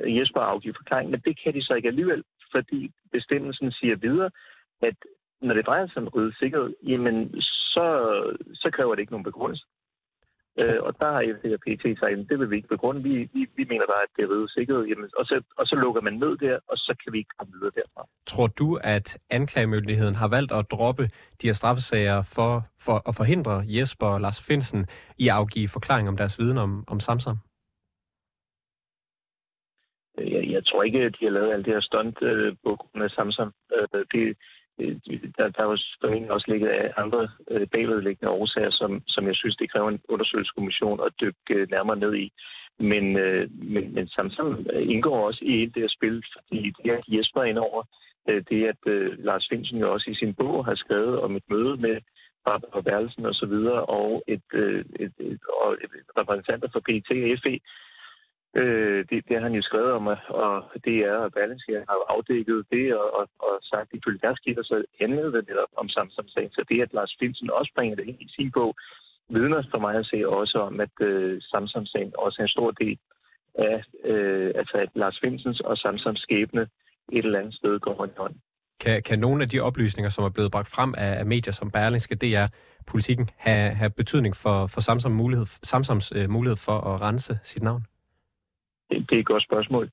Jesper 0.06 0.40
afgive 0.40 0.74
forklaring, 0.76 1.10
men 1.10 1.20
det 1.20 1.40
kan 1.42 1.54
de 1.54 1.62
så 1.64 1.74
ikke 1.74 1.88
alligevel, 1.88 2.24
fordi 2.52 2.90
bestemmelsen 3.12 3.72
siger 3.72 3.96
videre, 3.96 4.30
at 4.82 4.96
når 5.40 5.54
det 5.54 5.66
drejer 5.66 5.86
sig 5.86 6.02
om 6.02 6.08
ryddet 6.08 6.36
sikkerhed, 6.38 6.74
jamen 6.82 7.40
så, 7.40 7.86
så 8.54 8.70
kræver 8.72 8.94
det 8.94 9.00
ikke 9.00 9.12
nogen 9.12 9.30
begrundelse. 9.30 9.64
Øh, 10.62 10.80
og 10.86 10.92
der 11.00 11.10
har 11.12 11.22
FD 11.36 11.44
og 11.56 11.60
PT 11.66 11.84
sagt, 12.00 12.28
det 12.30 12.38
vil 12.38 12.50
vi 12.50 12.56
ikke 12.56 12.68
begrunde. 12.68 13.02
Vi, 13.02 13.14
vi, 13.34 13.40
vi 13.56 13.64
mener 13.72 13.86
bare, 13.92 14.02
at 14.06 14.12
det 14.16 14.22
er 14.22 14.30
ryddet 14.32 14.50
sikkerhed. 14.50 14.84
Jamen, 14.84 15.10
og, 15.18 15.24
så, 15.26 15.42
og 15.58 15.66
så 15.66 15.76
lukker 15.76 16.00
man 16.00 16.12
ned 16.12 16.36
der, 16.36 16.58
og 16.68 16.76
så 16.76 16.94
kan 17.04 17.12
vi 17.12 17.18
ikke 17.18 17.34
komme 17.38 17.52
videre 17.52 17.72
derfra. 17.74 18.06
Tror 18.26 18.46
du, 18.46 18.78
at 18.82 19.18
anklagemyndigheden 19.30 20.14
har 20.14 20.28
valgt 20.28 20.52
at 20.52 20.70
droppe 20.70 21.04
de 21.42 21.46
her 21.46 21.52
straffesager 21.52 22.22
for, 22.34 22.62
for 22.80 23.08
at 23.08 23.14
forhindre 23.16 23.64
Jesper 23.66 24.06
og 24.06 24.20
Lars 24.20 24.42
Finsen 24.42 24.86
i 25.18 25.28
at 25.28 25.34
afgive 25.34 25.68
forklaring 25.68 26.08
om 26.08 26.16
deres 26.16 26.38
viden 26.38 26.58
om, 26.58 26.84
om 26.86 27.00
Samsam? 27.00 27.36
Jeg, 30.54 30.64
tror 30.66 30.82
ikke, 30.82 31.00
at 31.00 31.16
de 31.20 31.24
har 31.24 31.32
lavet 31.32 31.52
alt 31.52 31.66
det 31.66 31.74
her 31.74 31.80
stunt 31.80 32.22
øh, 32.22 32.52
på 32.64 32.76
grund 32.76 33.04
af 33.04 33.10
Samsung. 33.10 33.52
Øh, 33.76 34.04
det, 34.12 34.36
øh, 34.80 34.96
der, 35.36 35.48
der 35.54 35.60
er 35.62 35.68
jo 35.68 35.76
også 36.34 36.46
ligget 36.48 36.68
af 36.68 36.92
andre 36.96 37.28
øh, 37.50 37.66
bagvedliggende 37.72 38.30
årsager, 38.30 38.70
som, 38.70 39.02
som 39.06 39.26
jeg 39.26 39.36
synes, 39.36 39.56
det 39.56 39.72
kræver 39.72 39.88
en 39.88 40.00
undersøgelseskommission 40.08 41.00
at 41.06 41.12
dykke 41.20 41.54
øh, 41.54 41.70
nærmere 41.70 41.96
ned 41.96 42.14
i. 42.14 42.32
Men, 42.78 43.16
øh, 43.16 43.50
men, 43.50 43.94
men 43.94 44.08
Samsung 44.08 44.66
øh, 44.72 44.82
indgår 44.90 45.26
også 45.26 45.40
i 45.44 45.66
det 45.66 45.82
her 45.82 45.88
spil, 45.88 46.24
fordi 46.34 46.72
det 46.76 46.92
er 46.92 47.00
Jesper 47.08 47.42
indover. 47.42 47.82
Øh, 48.28 48.42
det 48.48 48.66
at 48.66 48.82
øh, 48.86 49.24
Lars 49.24 49.46
Finsen 49.50 49.78
jo 49.78 49.92
også 49.92 50.10
i 50.10 50.14
sin 50.14 50.34
bog 50.34 50.64
har 50.64 50.74
skrevet 50.74 51.20
om 51.20 51.36
et 51.36 51.42
møde 51.50 51.76
med 51.76 51.96
Barbara 52.44 52.80
Berlsen 52.80 53.26
og 53.26 53.34
så 53.34 53.46
videre, 53.46 53.84
og 53.84 54.24
et, 54.28 54.48
øh, 54.52 54.84
et, 55.00 55.12
et, 55.18 55.40
og 55.62 55.72
et 55.72 55.90
repræsentanter 56.18 56.68
for 56.72 56.80
PT 56.80 57.10
og 57.10 57.38
FE, 57.42 57.60
Øh, 58.60 59.04
det, 59.10 59.18
det 59.28 59.36
har 59.36 59.42
han 59.48 59.58
jo 59.58 59.62
skrevet 59.62 59.92
om, 59.92 60.06
og 60.06 60.54
det 60.84 60.96
er, 61.10 61.16
og 61.24 61.32
Berlingske 61.32 61.84
har 61.88 61.98
afdækket 62.14 62.66
det 62.72 62.94
og, 62.94 63.08
og, 63.18 63.28
og 63.38 63.54
sagt, 63.62 63.88
at 63.92 63.98
ifølge 63.98 64.18
deres 64.22 64.38
kilder, 64.38 64.62
så 64.62 64.84
handlede 65.00 65.32
det 65.32 65.48
netop 65.48 65.72
om 65.76 65.88
Samsam-sagen. 65.88 66.50
Så 66.50 66.64
det, 66.68 66.82
at 66.82 66.92
Lars 66.92 67.16
Finsen 67.20 67.50
også 67.50 67.72
bringer 67.76 67.96
det 67.96 68.06
ind 68.08 68.20
i 68.20 68.28
sin 68.36 68.50
bog, 68.52 68.74
vidner 69.28 69.62
for 69.70 69.78
mig 69.78 69.94
at 69.94 70.06
se 70.06 70.28
også 70.28 70.58
om, 70.58 70.80
at 70.80 70.96
øh, 71.00 71.42
Samsam-sagen 71.42 72.12
også 72.18 72.36
er 72.40 72.44
en 72.44 72.56
stor 72.56 72.70
del 72.70 72.98
af, 73.54 73.82
øh, 74.04 74.52
altså 74.54 74.76
at 74.76 74.90
Lars 74.94 75.18
Finsens 75.22 75.60
og 75.60 75.78
Samsams 75.78 76.20
skæbne 76.20 76.62
et 77.12 77.24
eller 77.24 77.38
andet 77.38 77.54
sted 77.54 77.80
går 77.80 77.94
hånd 77.94 78.10
i 78.10 78.18
hånd. 78.18 78.34
Kan, 78.80 79.02
kan 79.02 79.18
nogle 79.18 79.42
af 79.42 79.48
de 79.48 79.60
oplysninger, 79.60 80.10
som 80.10 80.24
er 80.24 80.28
blevet 80.28 80.52
bragt 80.52 80.68
frem 80.68 80.94
af, 80.96 81.18
af 81.18 81.26
medier 81.26 81.52
som 81.52 81.70
Berlingske 81.70 82.14
DR, 82.14 82.46
politikken, 82.86 83.30
have, 83.36 83.70
have 83.70 83.90
betydning 83.90 84.36
for, 84.36 84.66
for 84.66 84.80
Samsams 84.80 85.14
mulighed, 85.14 85.46
Samsams 85.46 86.12
øh, 86.16 86.30
mulighed 86.30 86.56
for 86.56 86.78
at 86.80 87.00
rense 87.00 87.38
sit 87.44 87.62
navn? 87.62 87.86
Det, 88.90 89.12
er 89.12 89.18
et 89.18 89.26
godt 89.26 89.44
spørgsmål. 89.44 89.90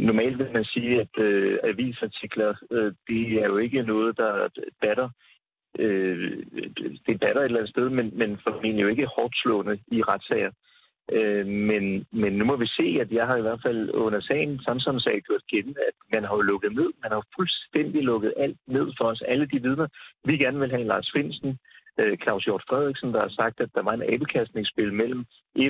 Normalt 0.00 0.38
vil 0.38 0.52
man 0.52 0.64
sige, 0.64 1.00
at 1.00 1.18
øh, 1.18 1.58
avisartikler, 1.64 2.54
øh, 2.70 2.92
det 3.08 3.32
er 3.42 3.46
jo 3.46 3.56
ikke 3.56 3.82
noget, 3.82 4.16
der 4.16 4.48
batter. 4.80 5.08
Øh, 5.78 6.42
det 7.06 7.20
batter 7.20 7.40
et 7.40 7.44
eller 7.44 7.58
andet 7.58 7.70
sted, 7.70 7.88
men, 7.88 8.18
men 8.18 8.38
formentlig 8.42 8.82
jo 8.82 8.88
ikke 8.88 9.06
hårdt 9.06 9.36
slående 9.36 9.78
i 9.86 10.02
retssager. 10.02 10.50
Øh, 11.12 11.46
men, 11.46 12.06
men 12.12 12.32
nu 12.32 12.44
må 12.44 12.56
vi 12.56 12.66
se, 12.66 12.98
at 13.00 13.12
jeg 13.12 13.26
har 13.26 13.36
i 13.36 13.40
hvert 13.40 13.62
fald 13.62 13.90
under 13.90 14.20
sagen, 14.20 14.60
Samsung 14.60 15.00
sag 15.00 15.22
gjort 15.22 15.46
gennem, 15.50 15.76
at 15.88 15.94
man 16.12 16.24
har 16.24 16.34
jo 16.34 16.40
lukket 16.40 16.72
ned. 16.74 16.90
Man 17.02 17.12
har 17.12 17.26
fuldstændig 17.36 18.02
lukket 18.02 18.34
alt 18.36 18.58
ned 18.66 18.92
for 18.98 19.04
os. 19.04 19.22
Alle 19.22 19.46
de 19.46 19.62
vidner, 19.62 19.86
vi 20.24 20.36
gerne 20.36 20.60
vil 20.60 20.70
have 20.70 20.84
Lars 20.84 21.10
Finsen, 21.14 21.58
øh, 21.98 22.18
Claus 22.22 22.44
Hjort 22.44 22.64
Frederiksen, 22.68 23.14
der 23.14 23.20
har 23.20 23.28
sagt, 23.28 23.60
at 23.60 23.70
der 23.74 23.82
var 23.82 23.92
en 23.92 24.08
abekastningsspil 24.12 24.92
mellem 24.92 25.24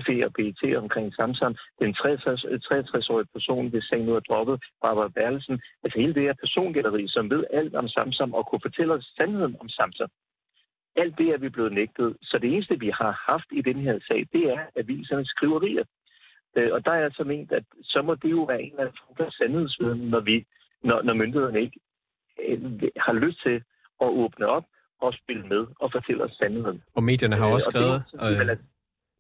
FE 0.07 0.27
og 0.27 0.33
PET 0.33 0.77
omkring 0.77 1.15
Samsam. 1.15 1.55
Den 1.79 1.95
63-årige 1.99 3.19
øh, 3.19 3.33
person, 3.33 3.69
hvis 3.69 3.85
sagen 3.85 4.07
nu 4.07 4.15
er 4.15 4.21
droppet, 4.21 4.65
Barbara 4.83 5.09
Berlesen. 5.09 5.63
Altså 5.85 5.99
hele 6.01 6.15
det 6.15 6.23
her 6.23 6.35
persongætteri, 6.41 7.09
som 7.09 7.31
ved 7.31 7.45
alt 7.51 7.75
om 7.75 7.89
Samsam 7.89 8.35
og 8.35 8.47
kunne 8.47 8.65
fortælle 8.67 8.95
os 8.95 9.13
sandheden 9.17 9.57
om 9.61 9.69
Samsam. 9.69 10.11
Alt 10.97 11.19
det 11.19 11.29
er 11.29 11.39
vi 11.39 11.49
blevet 11.49 11.73
nægtet. 11.73 12.17
Så 12.23 12.39
det 12.39 12.53
eneste, 12.53 12.81
vi 12.81 12.91
har 13.01 13.23
haft 13.31 13.49
i 13.53 13.63
den 13.63 13.79
her 13.81 13.99
sag, 14.09 14.27
det 14.33 14.45
er 14.51 14.61
avisernes 14.77 15.29
skriverier. 15.29 15.85
Øh, 16.57 16.73
og 16.73 16.85
der 16.85 16.91
er 16.91 17.05
altså 17.05 17.25
ment, 17.25 17.53
at 17.53 17.65
så 17.83 18.03
må 18.03 18.15
det 18.15 18.31
jo 18.31 18.43
være 18.43 18.63
en 18.63 18.71
eller 18.71 18.83
anden 18.83 19.31
sandhedsviden, 19.31 20.01
når, 20.11 20.21
vi, 20.21 20.45
når, 20.83 21.03
når 21.03 21.15
myndighederne 21.15 21.61
ikke 21.61 21.81
øh, 22.49 22.91
har 22.97 23.13
lyst 23.13 23.43
til 23.43 23.63
at 24.01 24.09
åbne 24.09 24.47
op 24.47 24.65
og 25.07 25.15
spille 25.15 25.47
med 25.47 25.67
og 25.81 25.93
fortælle 25.93 26.25
os 26.25 26.33
sandheden. 26.33 26.83
Og 26.95 27.03
medierne 27.03 27.37
har 27.37 27.47
øh, 27.47 27.53
også 27.53 27.71
skrevet, 27.71 28.03
øh, 28.23 28.51
øh, 28.51 28.57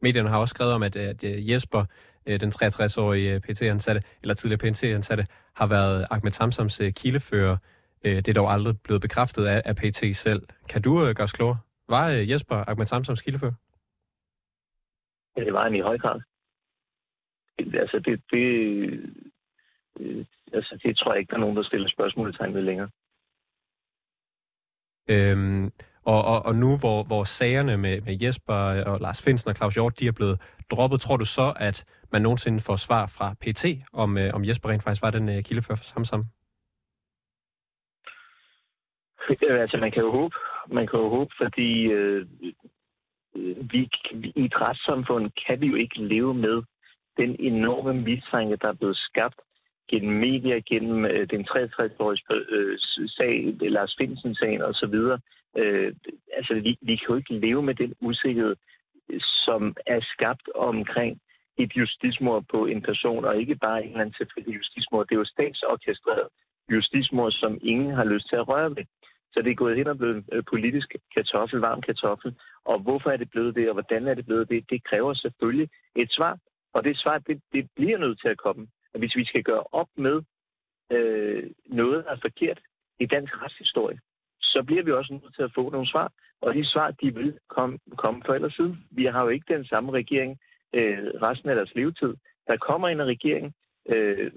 medierne 0.03 0.29
har 0.29 0.39
også 0.39 0.53
skrevet 0.53 0.73
om, 0.73 0.83
at, 0.83 0.97
at 0.97 1.21
Jesper, 1.23 1.85
den 2.27 2.53
63-årige 2.63 3.41
PT-ansatte, 3.41 4.03
eller 4.23 4.35
tidligere 4.35 4.73
PT-ansatte, 4.73 5.27
har 5.55 5.67
været 5.67 6.07
Ahmed 6.11 6.33
Samsams 6.33 6.81
kildefører. 6.97 7.57
Det 8.05 8.29
er 8.29 8.33
dog 8.33 8.53
aldrig 8.53 8.81
blevet 8.81 9.03
bekræftet 9.03 9.45
af, 9.47 9.63
af 9.65 9.77
PT 9.77 10.17
selv. 10.17 10.43
Kan 10.69 10.83
du 10.83 10.95
gøre 10.95 11.25
os 11.25 11.33
klogere? 11.33 11.59
Var 11.89 12.09
Jesper 12.09 12.57
Ahmed 12.69 12.87
Samsams 12.87 13.23
kildefører? 13.23 13.53
Ja, 15.37 15.45
det 15.45 15.53
var 15.53 15.65
han 15.65 15.75
i 15.75 15.81
høj 15.81 15.99
grad. 15.99 16.21
Altså, 17.59 17.99
det, 17.99 18.23
det, 18.31 18.45
altså, 20.53 20.79
det 20.83 20.97
tror 20.97 21.13
jeg 21.13 21.21
ikke, 21.21 21.31
der 21.31 21.37
er 21.37 21.41
nogen, 21.41 21.57
der 21.57 21.63
stiller 21.63 21.89
spørgsmålstegn 21.89 22.55
ved 22.55 22.63
længere. 22.63 22.91
Øhm, 25.09 25.71
og, 26.05 26.25
og, 26.25 26.47
og 26.47 26.55
nu, 26.55 26.79
hvor, 26.79 27.03
hvor 27.03 27.25
sagerne 27.25 27.77
med, 27.77 28.01
med 28.01 28.23
Jesper 28.23 28.55
og 28.91 29.01
Lars 29.01 29.23
Finsen 29.25 29.51
og 29.51 29.57
Claus 29.57 29.75
Hjort, 29.75 30.01
de 30.01 30.07
er 30.07 30.13
blevet 30.13 30.41
droppet, 30.71 31.01
tror 31.01 31.17
du 31.17 31.25
så, 31.25 31.53
at 31.57 31.85
man 32.13 32.23
nogensinde 32.23 32.61
får 32.61 32.77
svar 32.77 33.07
fra 33.19 33.35
PT, 33.43 33.65
om, 33.93 34.19
øh, 34.19 34.35
om 34.35 34.45
Jesper 34.45 34.69
rent 34.69 34.83
faktisk 34.83 35.03
var 35.03 35.11
den 35.11 35.29
øh, 35.29 35.43
kildefører 35.43 35.77
for 35.77 35.85
Samsam? 35.85 36.25
Altså, 39.51 39.77
man 39.77 39.93
kan 39.93 40.03
jo 40.03 40.11
håbe, 40.13 40.35
man 40.69 40.87
kan 40.87 40.99
jo 40.99 41.09
håbe 41.09 41.33
fordi 41.43 41.71
øh, 41.83 42.27
vi, 43.73 43.91
i 44.37 44.45
et 44.45 44.61
retssamfund 44.61 45.31
kan 45.47 45.61
vi 45.61 45.67
jo 45.67 45.75
ikke 45.75 46.03
leve 46.03 46.35
med 46.35 46.63
den 47.17 47.37
enorme 47.39 47.95
mistanke, 47.95 48.57
der 48.57 48.69
er 48.69 48.73
blevet 48.73 48.97
skabt 48.97 49.41
gennem 49.91 50.15
media, 50.21 50.59
gennem 50.59 51.05
øh, 51.05 51.31
den 51.31 51.47
63-årige 51.51 52.23
øh, 52.49 52.79
sag, 53.09 53.57
Lars 53.61 53.95
Finsen-sagen 53.99 54.63
osv. 54.63 54.95
Øh, 55.57 55.95
altså, 56.37 56.55
vi, 56.55 56.79
vi 56.83 56.97
kan 56.97 57.09
jo 57.09 57.17
ikke 57.17 57.35
leve 57.35 57.63
med 57.63 57.75
den 57.75 57.95
usikkerhed, 58.01 58.57
som 59.47 59.77
er 59.87 60.01
skabt 60.15 60.49
omkring 60.55 61.21
et 61.59 61.73
justismord 61.77 62.45
på 62.51 62.67
en 62.67 62.83
person, 62.83 63.25
og 63.25 63.37
ikke 63.37 63.57
bare 63.57 63.83
en 63.83 63.89
eller 63.89 64.01
anden 64.01 64.15
tilfældig 64.19 64.57
justismord. 64.57 65.07
Det 65.07 65.15
er 65.15 65.19
jo 65.19 65.25
statsorkestreret 65.25 66.29
justismord, 66.71 67.33
som 67.33 67.59
ingen 67.63 67.95
har 67.95 68.05
lyst 68.05 68.29
til 68.29 68.37
at 68.37 68.49
røre 68.49 68.71
ved. 68.71 68.85
Så 69.33 69.43
det 69.43 69.51
er 69.51 69.55
gået 69.55 69.77
hen 69.77 69.87
og 69.87 69.99
blevet 69.99 70.17
en 70.17 70.25
øh, 70.33 70.43
politisk 70.51 70.95
kartoffel, 71.15 71.61
varm 71.61 71.81
kartoffel. 71.83 72.35
Og 72.65 72.79
hvorfor 72.79 73.11
er 73.11 73.17
det 73.17 73.31
blevet 73.31 73.55
det, 73.55 73.69
og 73.69 73.75
hvordan 73.75 74.07
er 74.07 74.15
det 74.15 74.27
blevet 74.27 74.49
det? 74.49 74.71
Det 74.71 74.85
kræver 74.85 75.15
selvfølgelig 75.15 75.69
et 75.97 76.13
svar. 76.13 76.39
Og 76.75 76.85
det 76.85 76.99
svar, 76.99 77.19
det, 77.19 77.41
det 77.53 77.69
bliver 77.77 77.99
nødt 77.99 78.21
til 78.21 78.29
at 78.29 78.39
komme 78.39 78.67
at 78.95 79.01
hvis 79.01 79.17
vi 79.17 79.25
skal 79.25 79.43
gøre 79.43 79.65
op 79.73 79.89
med 79.97 80.23
øh, 80.91 81.51
noget, 81.67 82.05
der 82.05 82.11
er 82.11 82.21
forkert 82.23 82.61
i 83.01 83.07
dansk 83.07 83.43
retshistorie, 83.43 84.01
så 84.41 84.63
bliver 84.67 84.83
vi 84.83 84.93
også 84.93 85.13
nødt 85.13 85.35
til 85.35 85.43
at 85.43 85.55
få 85.55 85.71
nogle 85.71 85.89
svar. 85.89 86.13
Og 86.41 86.55
de 86.55 86.65
svar, 86.65 86.91
de 86.91 87.15
vil 87.15 87.39
komme, 87.49 87.79
komme 87.97 88.23
for 88.27 88.35
ellers 88.35 88.55
siden. 88.55 88.87
Vi 88.91 89.05
har 89.05 89.23
jo 89.23 89.29
ikke 89.29 89.55
den 89.55 89.65
samme 89.65 89.93
regering 89.93 90.39
øh, 90.75 90.99
resten 91.23 91.49
af 91.49 91.57
deres 91.57 91.75
levetid. 91.75 92.15
Der 92.47 92.57
kommer 92.57 92.89
en 92.89 93.03
regering, 93.03 93.55
øh, 93.89 94.33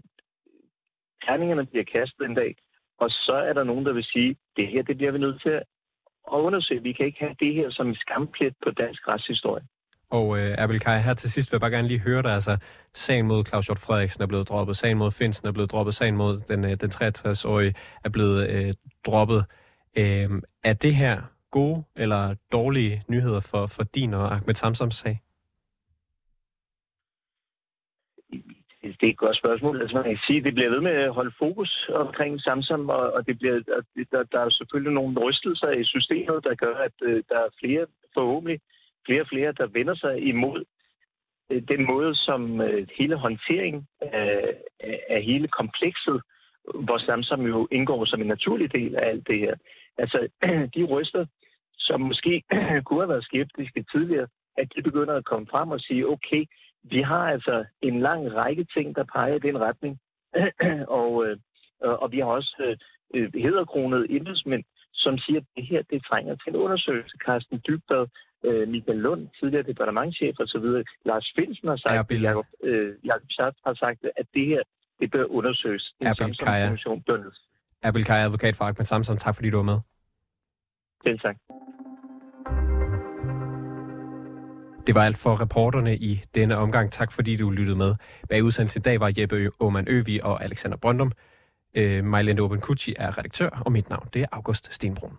terningerne 1.25 1.65
bliver 1.65 1.83
kastet 1.83 2.25
en 2.25 2.35
dag, 2.35 2.55
og 2.97 3.09
så 3.09 3.33
er 3.33 3.53
der 3.53 3.63
nogen, 3.63 3.85
der 3.85 3.93
vil 3.93 4.03
sige, 4.03 4.37
det 4.57 4.67
her, 4.67 4.81
det 4.81 4.97
bliver 4.97 5.11
vi 5.11 5.17
nødt 5.17 5.41
til 5.41 5.49
at 5.49 5.63
undersøge. 6.27 6.83
Vi 6.83 6.93
kan 6.93 7.05
ikke 7.05 7.19
have 7.19 7.35
det 7.39 7.53
her 7.53 7.69
som 7.69 7.87
en 7.87 7.95
skamplet 7.95 8.55
på 8.63 8.71
dansk 8.71 9.07
retshistorie. 9.07 9.63
Og 10.09 10.39
øh, 10.39 10.55
Abel 10.57 10.79
Kai, 10.79 11.01
her 11.01 11.13
til 11.13 11.31
sidst 11.31 11.51
vil 11.51 11.55
jeg 11.55 11.61
bare 11.61 11.71
gerne 11.71 11.87
lige 11.87 11.99
høre 11.99 12.21
dig. 12.21 12.33
Altså, 12.33 12.57
sagen 12.93 13.27
mod 13.27 13.45
Claus 13.45 13.65
Hjort 13.65 13.79
Frederiksen 13.79 14.23
er 14.23 14.27
blevet 14.27 14.49
droppet, 14.49 14.77
sagen 14.77 14.97
mod 14.97 15.11
Finsen 15.11 15.47
er 15.47 15.51
blevet 15.51 15.71
droppet, 15.71 15.93
sagen 15.93 16.17
mod 16.17 16.39
den, 16.47 16.65
øh, 16.65 16.71
den 16.71 16.89
63-årige 16.89 17.73
er 18.03 18.09
blevet 18.09 18.49
øh, 18.49 18.73
droppet. 19.05 19.45
Øh, 19.97 20.29
er 20.63 20.73
det 20.73 20.95
her 20.95 21.21
gode 21.51 21.83
eller 21.95 22.35
dårlige 22.51 23.03
nyheder 23.07 23.39
for, 23.39 23.65
for 23.67 23.83
din 23.83 24.13
og 24.13 24.33
Ahmed 24.35 24.55
Samsams 24.55 24.95
sag? 24.95 25.21
Det 28.81 29.07
er 29.07 29.11
et 29.11 29.17
godt 29.17 29.37
spørgsmål. 29.37 29.81
Altså, 29.81 29.95
man 29.95 30.03
kan 30.03 30.19
sige, 30.27 30.43
det 30.43 30.53
bliver 30.53 30.69
ved 30.69 30.81
med 30.81 30.91
at 30.91 31.13
holde 31.13 31.33
fokus 31.39 31.89
omkring 31.93 32.41
Samsung, 32.41 32.91
og, 32.91 33.13
og 33.15 33.27
det 33.27 33.37
bliver, 33.39 33.59
der, 34.11 34.23
der 34.23 34.39
er 34.39 34.49
selvfølgelig 34.49 34.93
nogle 34.93 35.19
rystelser 35.19 35.71
i 35.71 35.83
systemet, 35.83 36.43
der 36.43 36.55
gør, 36.55 36.75
at 36.75 36.95
øh, 37.01 37.23
der 37.29 37.39
er 37.45 37.49
flere 37.61 37.85
forhåbentlig 38.13 38.59
flere 39.07 39.21
og 39.21 39.27
flere, 39.27 39.51
der 39.51 39.67
vender 39.67 39.95
sig 39.95 40.21
imod 40.21 40.63
øh, 41.51 41.61
den 41.67 41.85
måde, 41.85 42.15
som 42.15 42.61
øh, 42.61 42.87
hele 42.97 43.15
håndteringen 43.15 43.87
af, 44.01 44.57
af 45.09 45.23
hele 45.23 45.47
komplekset, 45.47 46.21
hvor 46.85 46.97
Samsam 46.97 47.41
jo 47.41 47.67
indgår 47.71 48.05
som 48.05 48.21
en 48.21 48.27
naturlig 48.27 48.73
del 48.73 48.95
af 48.95 49.09
alt 49.09 49.27
det 49.27 49.39
her. 49.39 49.55
Altså, 49.97 50.27
de 50.75 50.83
ryster, 50.83 51.25
som 51.77 52.01
måske 52.01 52.43
kunne 52.85 53.01
have 53.01 53.09
været 53.09 53.23
skeptiske 53.23 53.85
tidligere, 53.91 54.27
at 54.57 54.67
de 54.75 54.81
begynder 54.81 55.15
at 55.15 55.25
komme 55.25 55.47
frem 55.51 55.71
og 55.71 55.79
sige, 55.79 56.07
okay, 56.07 56.45
vi 56.83 57.01
har 57.01 57.31
altså 57.31 57.65
en 57.81 57.99
lang 57.99 58.35
række 58.35 58.63
ting, 58.63 58.95
der 58.95 59.03
peger 59.03 59.35
i 59.35 59.39
den 59.39 59.59
retning. 59.59 59.99
og, 61.01 61.25
øh, 61.25 61.37
og 61.81 62.11
vi 62.11 62.19
har 62.19 62.25
også 62.25 62.77
øh, 63.13 63.33
hedderkronet 63.33 64.07
embedsmænd, 64.09 64.63
som 64.93 65.17
siger, 65.17 65.39
at 65.39 65.45
det 65.55 65.65
her 65.65 65.81
det 65.81 66.05
trænger 66.05 66.35
til 66.35 66.49
en 66.49 66.55
undersøgelse. 66.55 67.17
Carsten 67.25 67.61
Dybvad 67.67 68.07
øh, 68.43 68.67
Michael 68.67 68.97
Lund, 68.97 69.27
tidligere 69.39 69.63
departementchef 69.63 70.35
osv., 70.39 70.67
Lars 71.05 71.33
Finsen 71.35 71.67
har 71.67 71.77
sagt, 71.77 72.11
ja, 72.11 72.19
Jacob, 72.27 72.45
øh, 72.63 72.95
Jacob 73.05 73.29
Schatz 73.29 73.57
har 73.65 73.73
sagt, 73.73 73.99
at 74.17 74.27
det 74.33 74.45
her 74.47 74.61
det 74.99 75.11
bør 75.11 75.23
undersøges. 75.23 75.93
En 76.01 76.15
Samsung-kommission 76.15 77.01
bør 77.01 77.31
Abel 77.83 78.05
Kaja, 78.05 78.23
advokat 78.23 78.55
for 78.55 78.65
Ahmed 78.65 78.85
Samson. 78.85 79.17
Tak 79.17 79.35
fordi 79.35 79.49
du 79.49 79.57
var 79.57 79.63
med. 79.63 79.79
Selv 81.03 81.19
tak. 81.19 81.35
Det 84.87 84.95
var 84.95 85.03
alt 85.05 85.17
for 85.17 85.41
reporterne 85.41 85.97
i 85.97 86.21
denne 86.35 86.57
omgang. 86.57 86.91
Tak 86.91 87.11
fordi 87.11 87.35
du 87.35 87.49
lyttede 87.49 87.77
med. 87.77 87.95
Bag 88.29 88.43
udsendelsen 88.43 88.81
i 88.81 88.83
dag 88.83 88.99
var 88.99 89.13
Jeppe 89.17 89.49
Oman 89.59 89.87
Øvi 89.89 90.19
og 90.23 90.43
Alexander 90.43 90.77
Brøndum. 90.77 91.11
Øh, 91.75 92.03
Majlende 92.03 92.41
Oben 92.41 92.57
er 92.97 93.17
redaktør, 93.17 93.49
og 93.65 93.71
mit 93.71 93.89
navn 93.89 94.07
det 94.13 94.21
er 94.21 94.27
August 94.31 94.73
Stenbrun. 94.73 95.17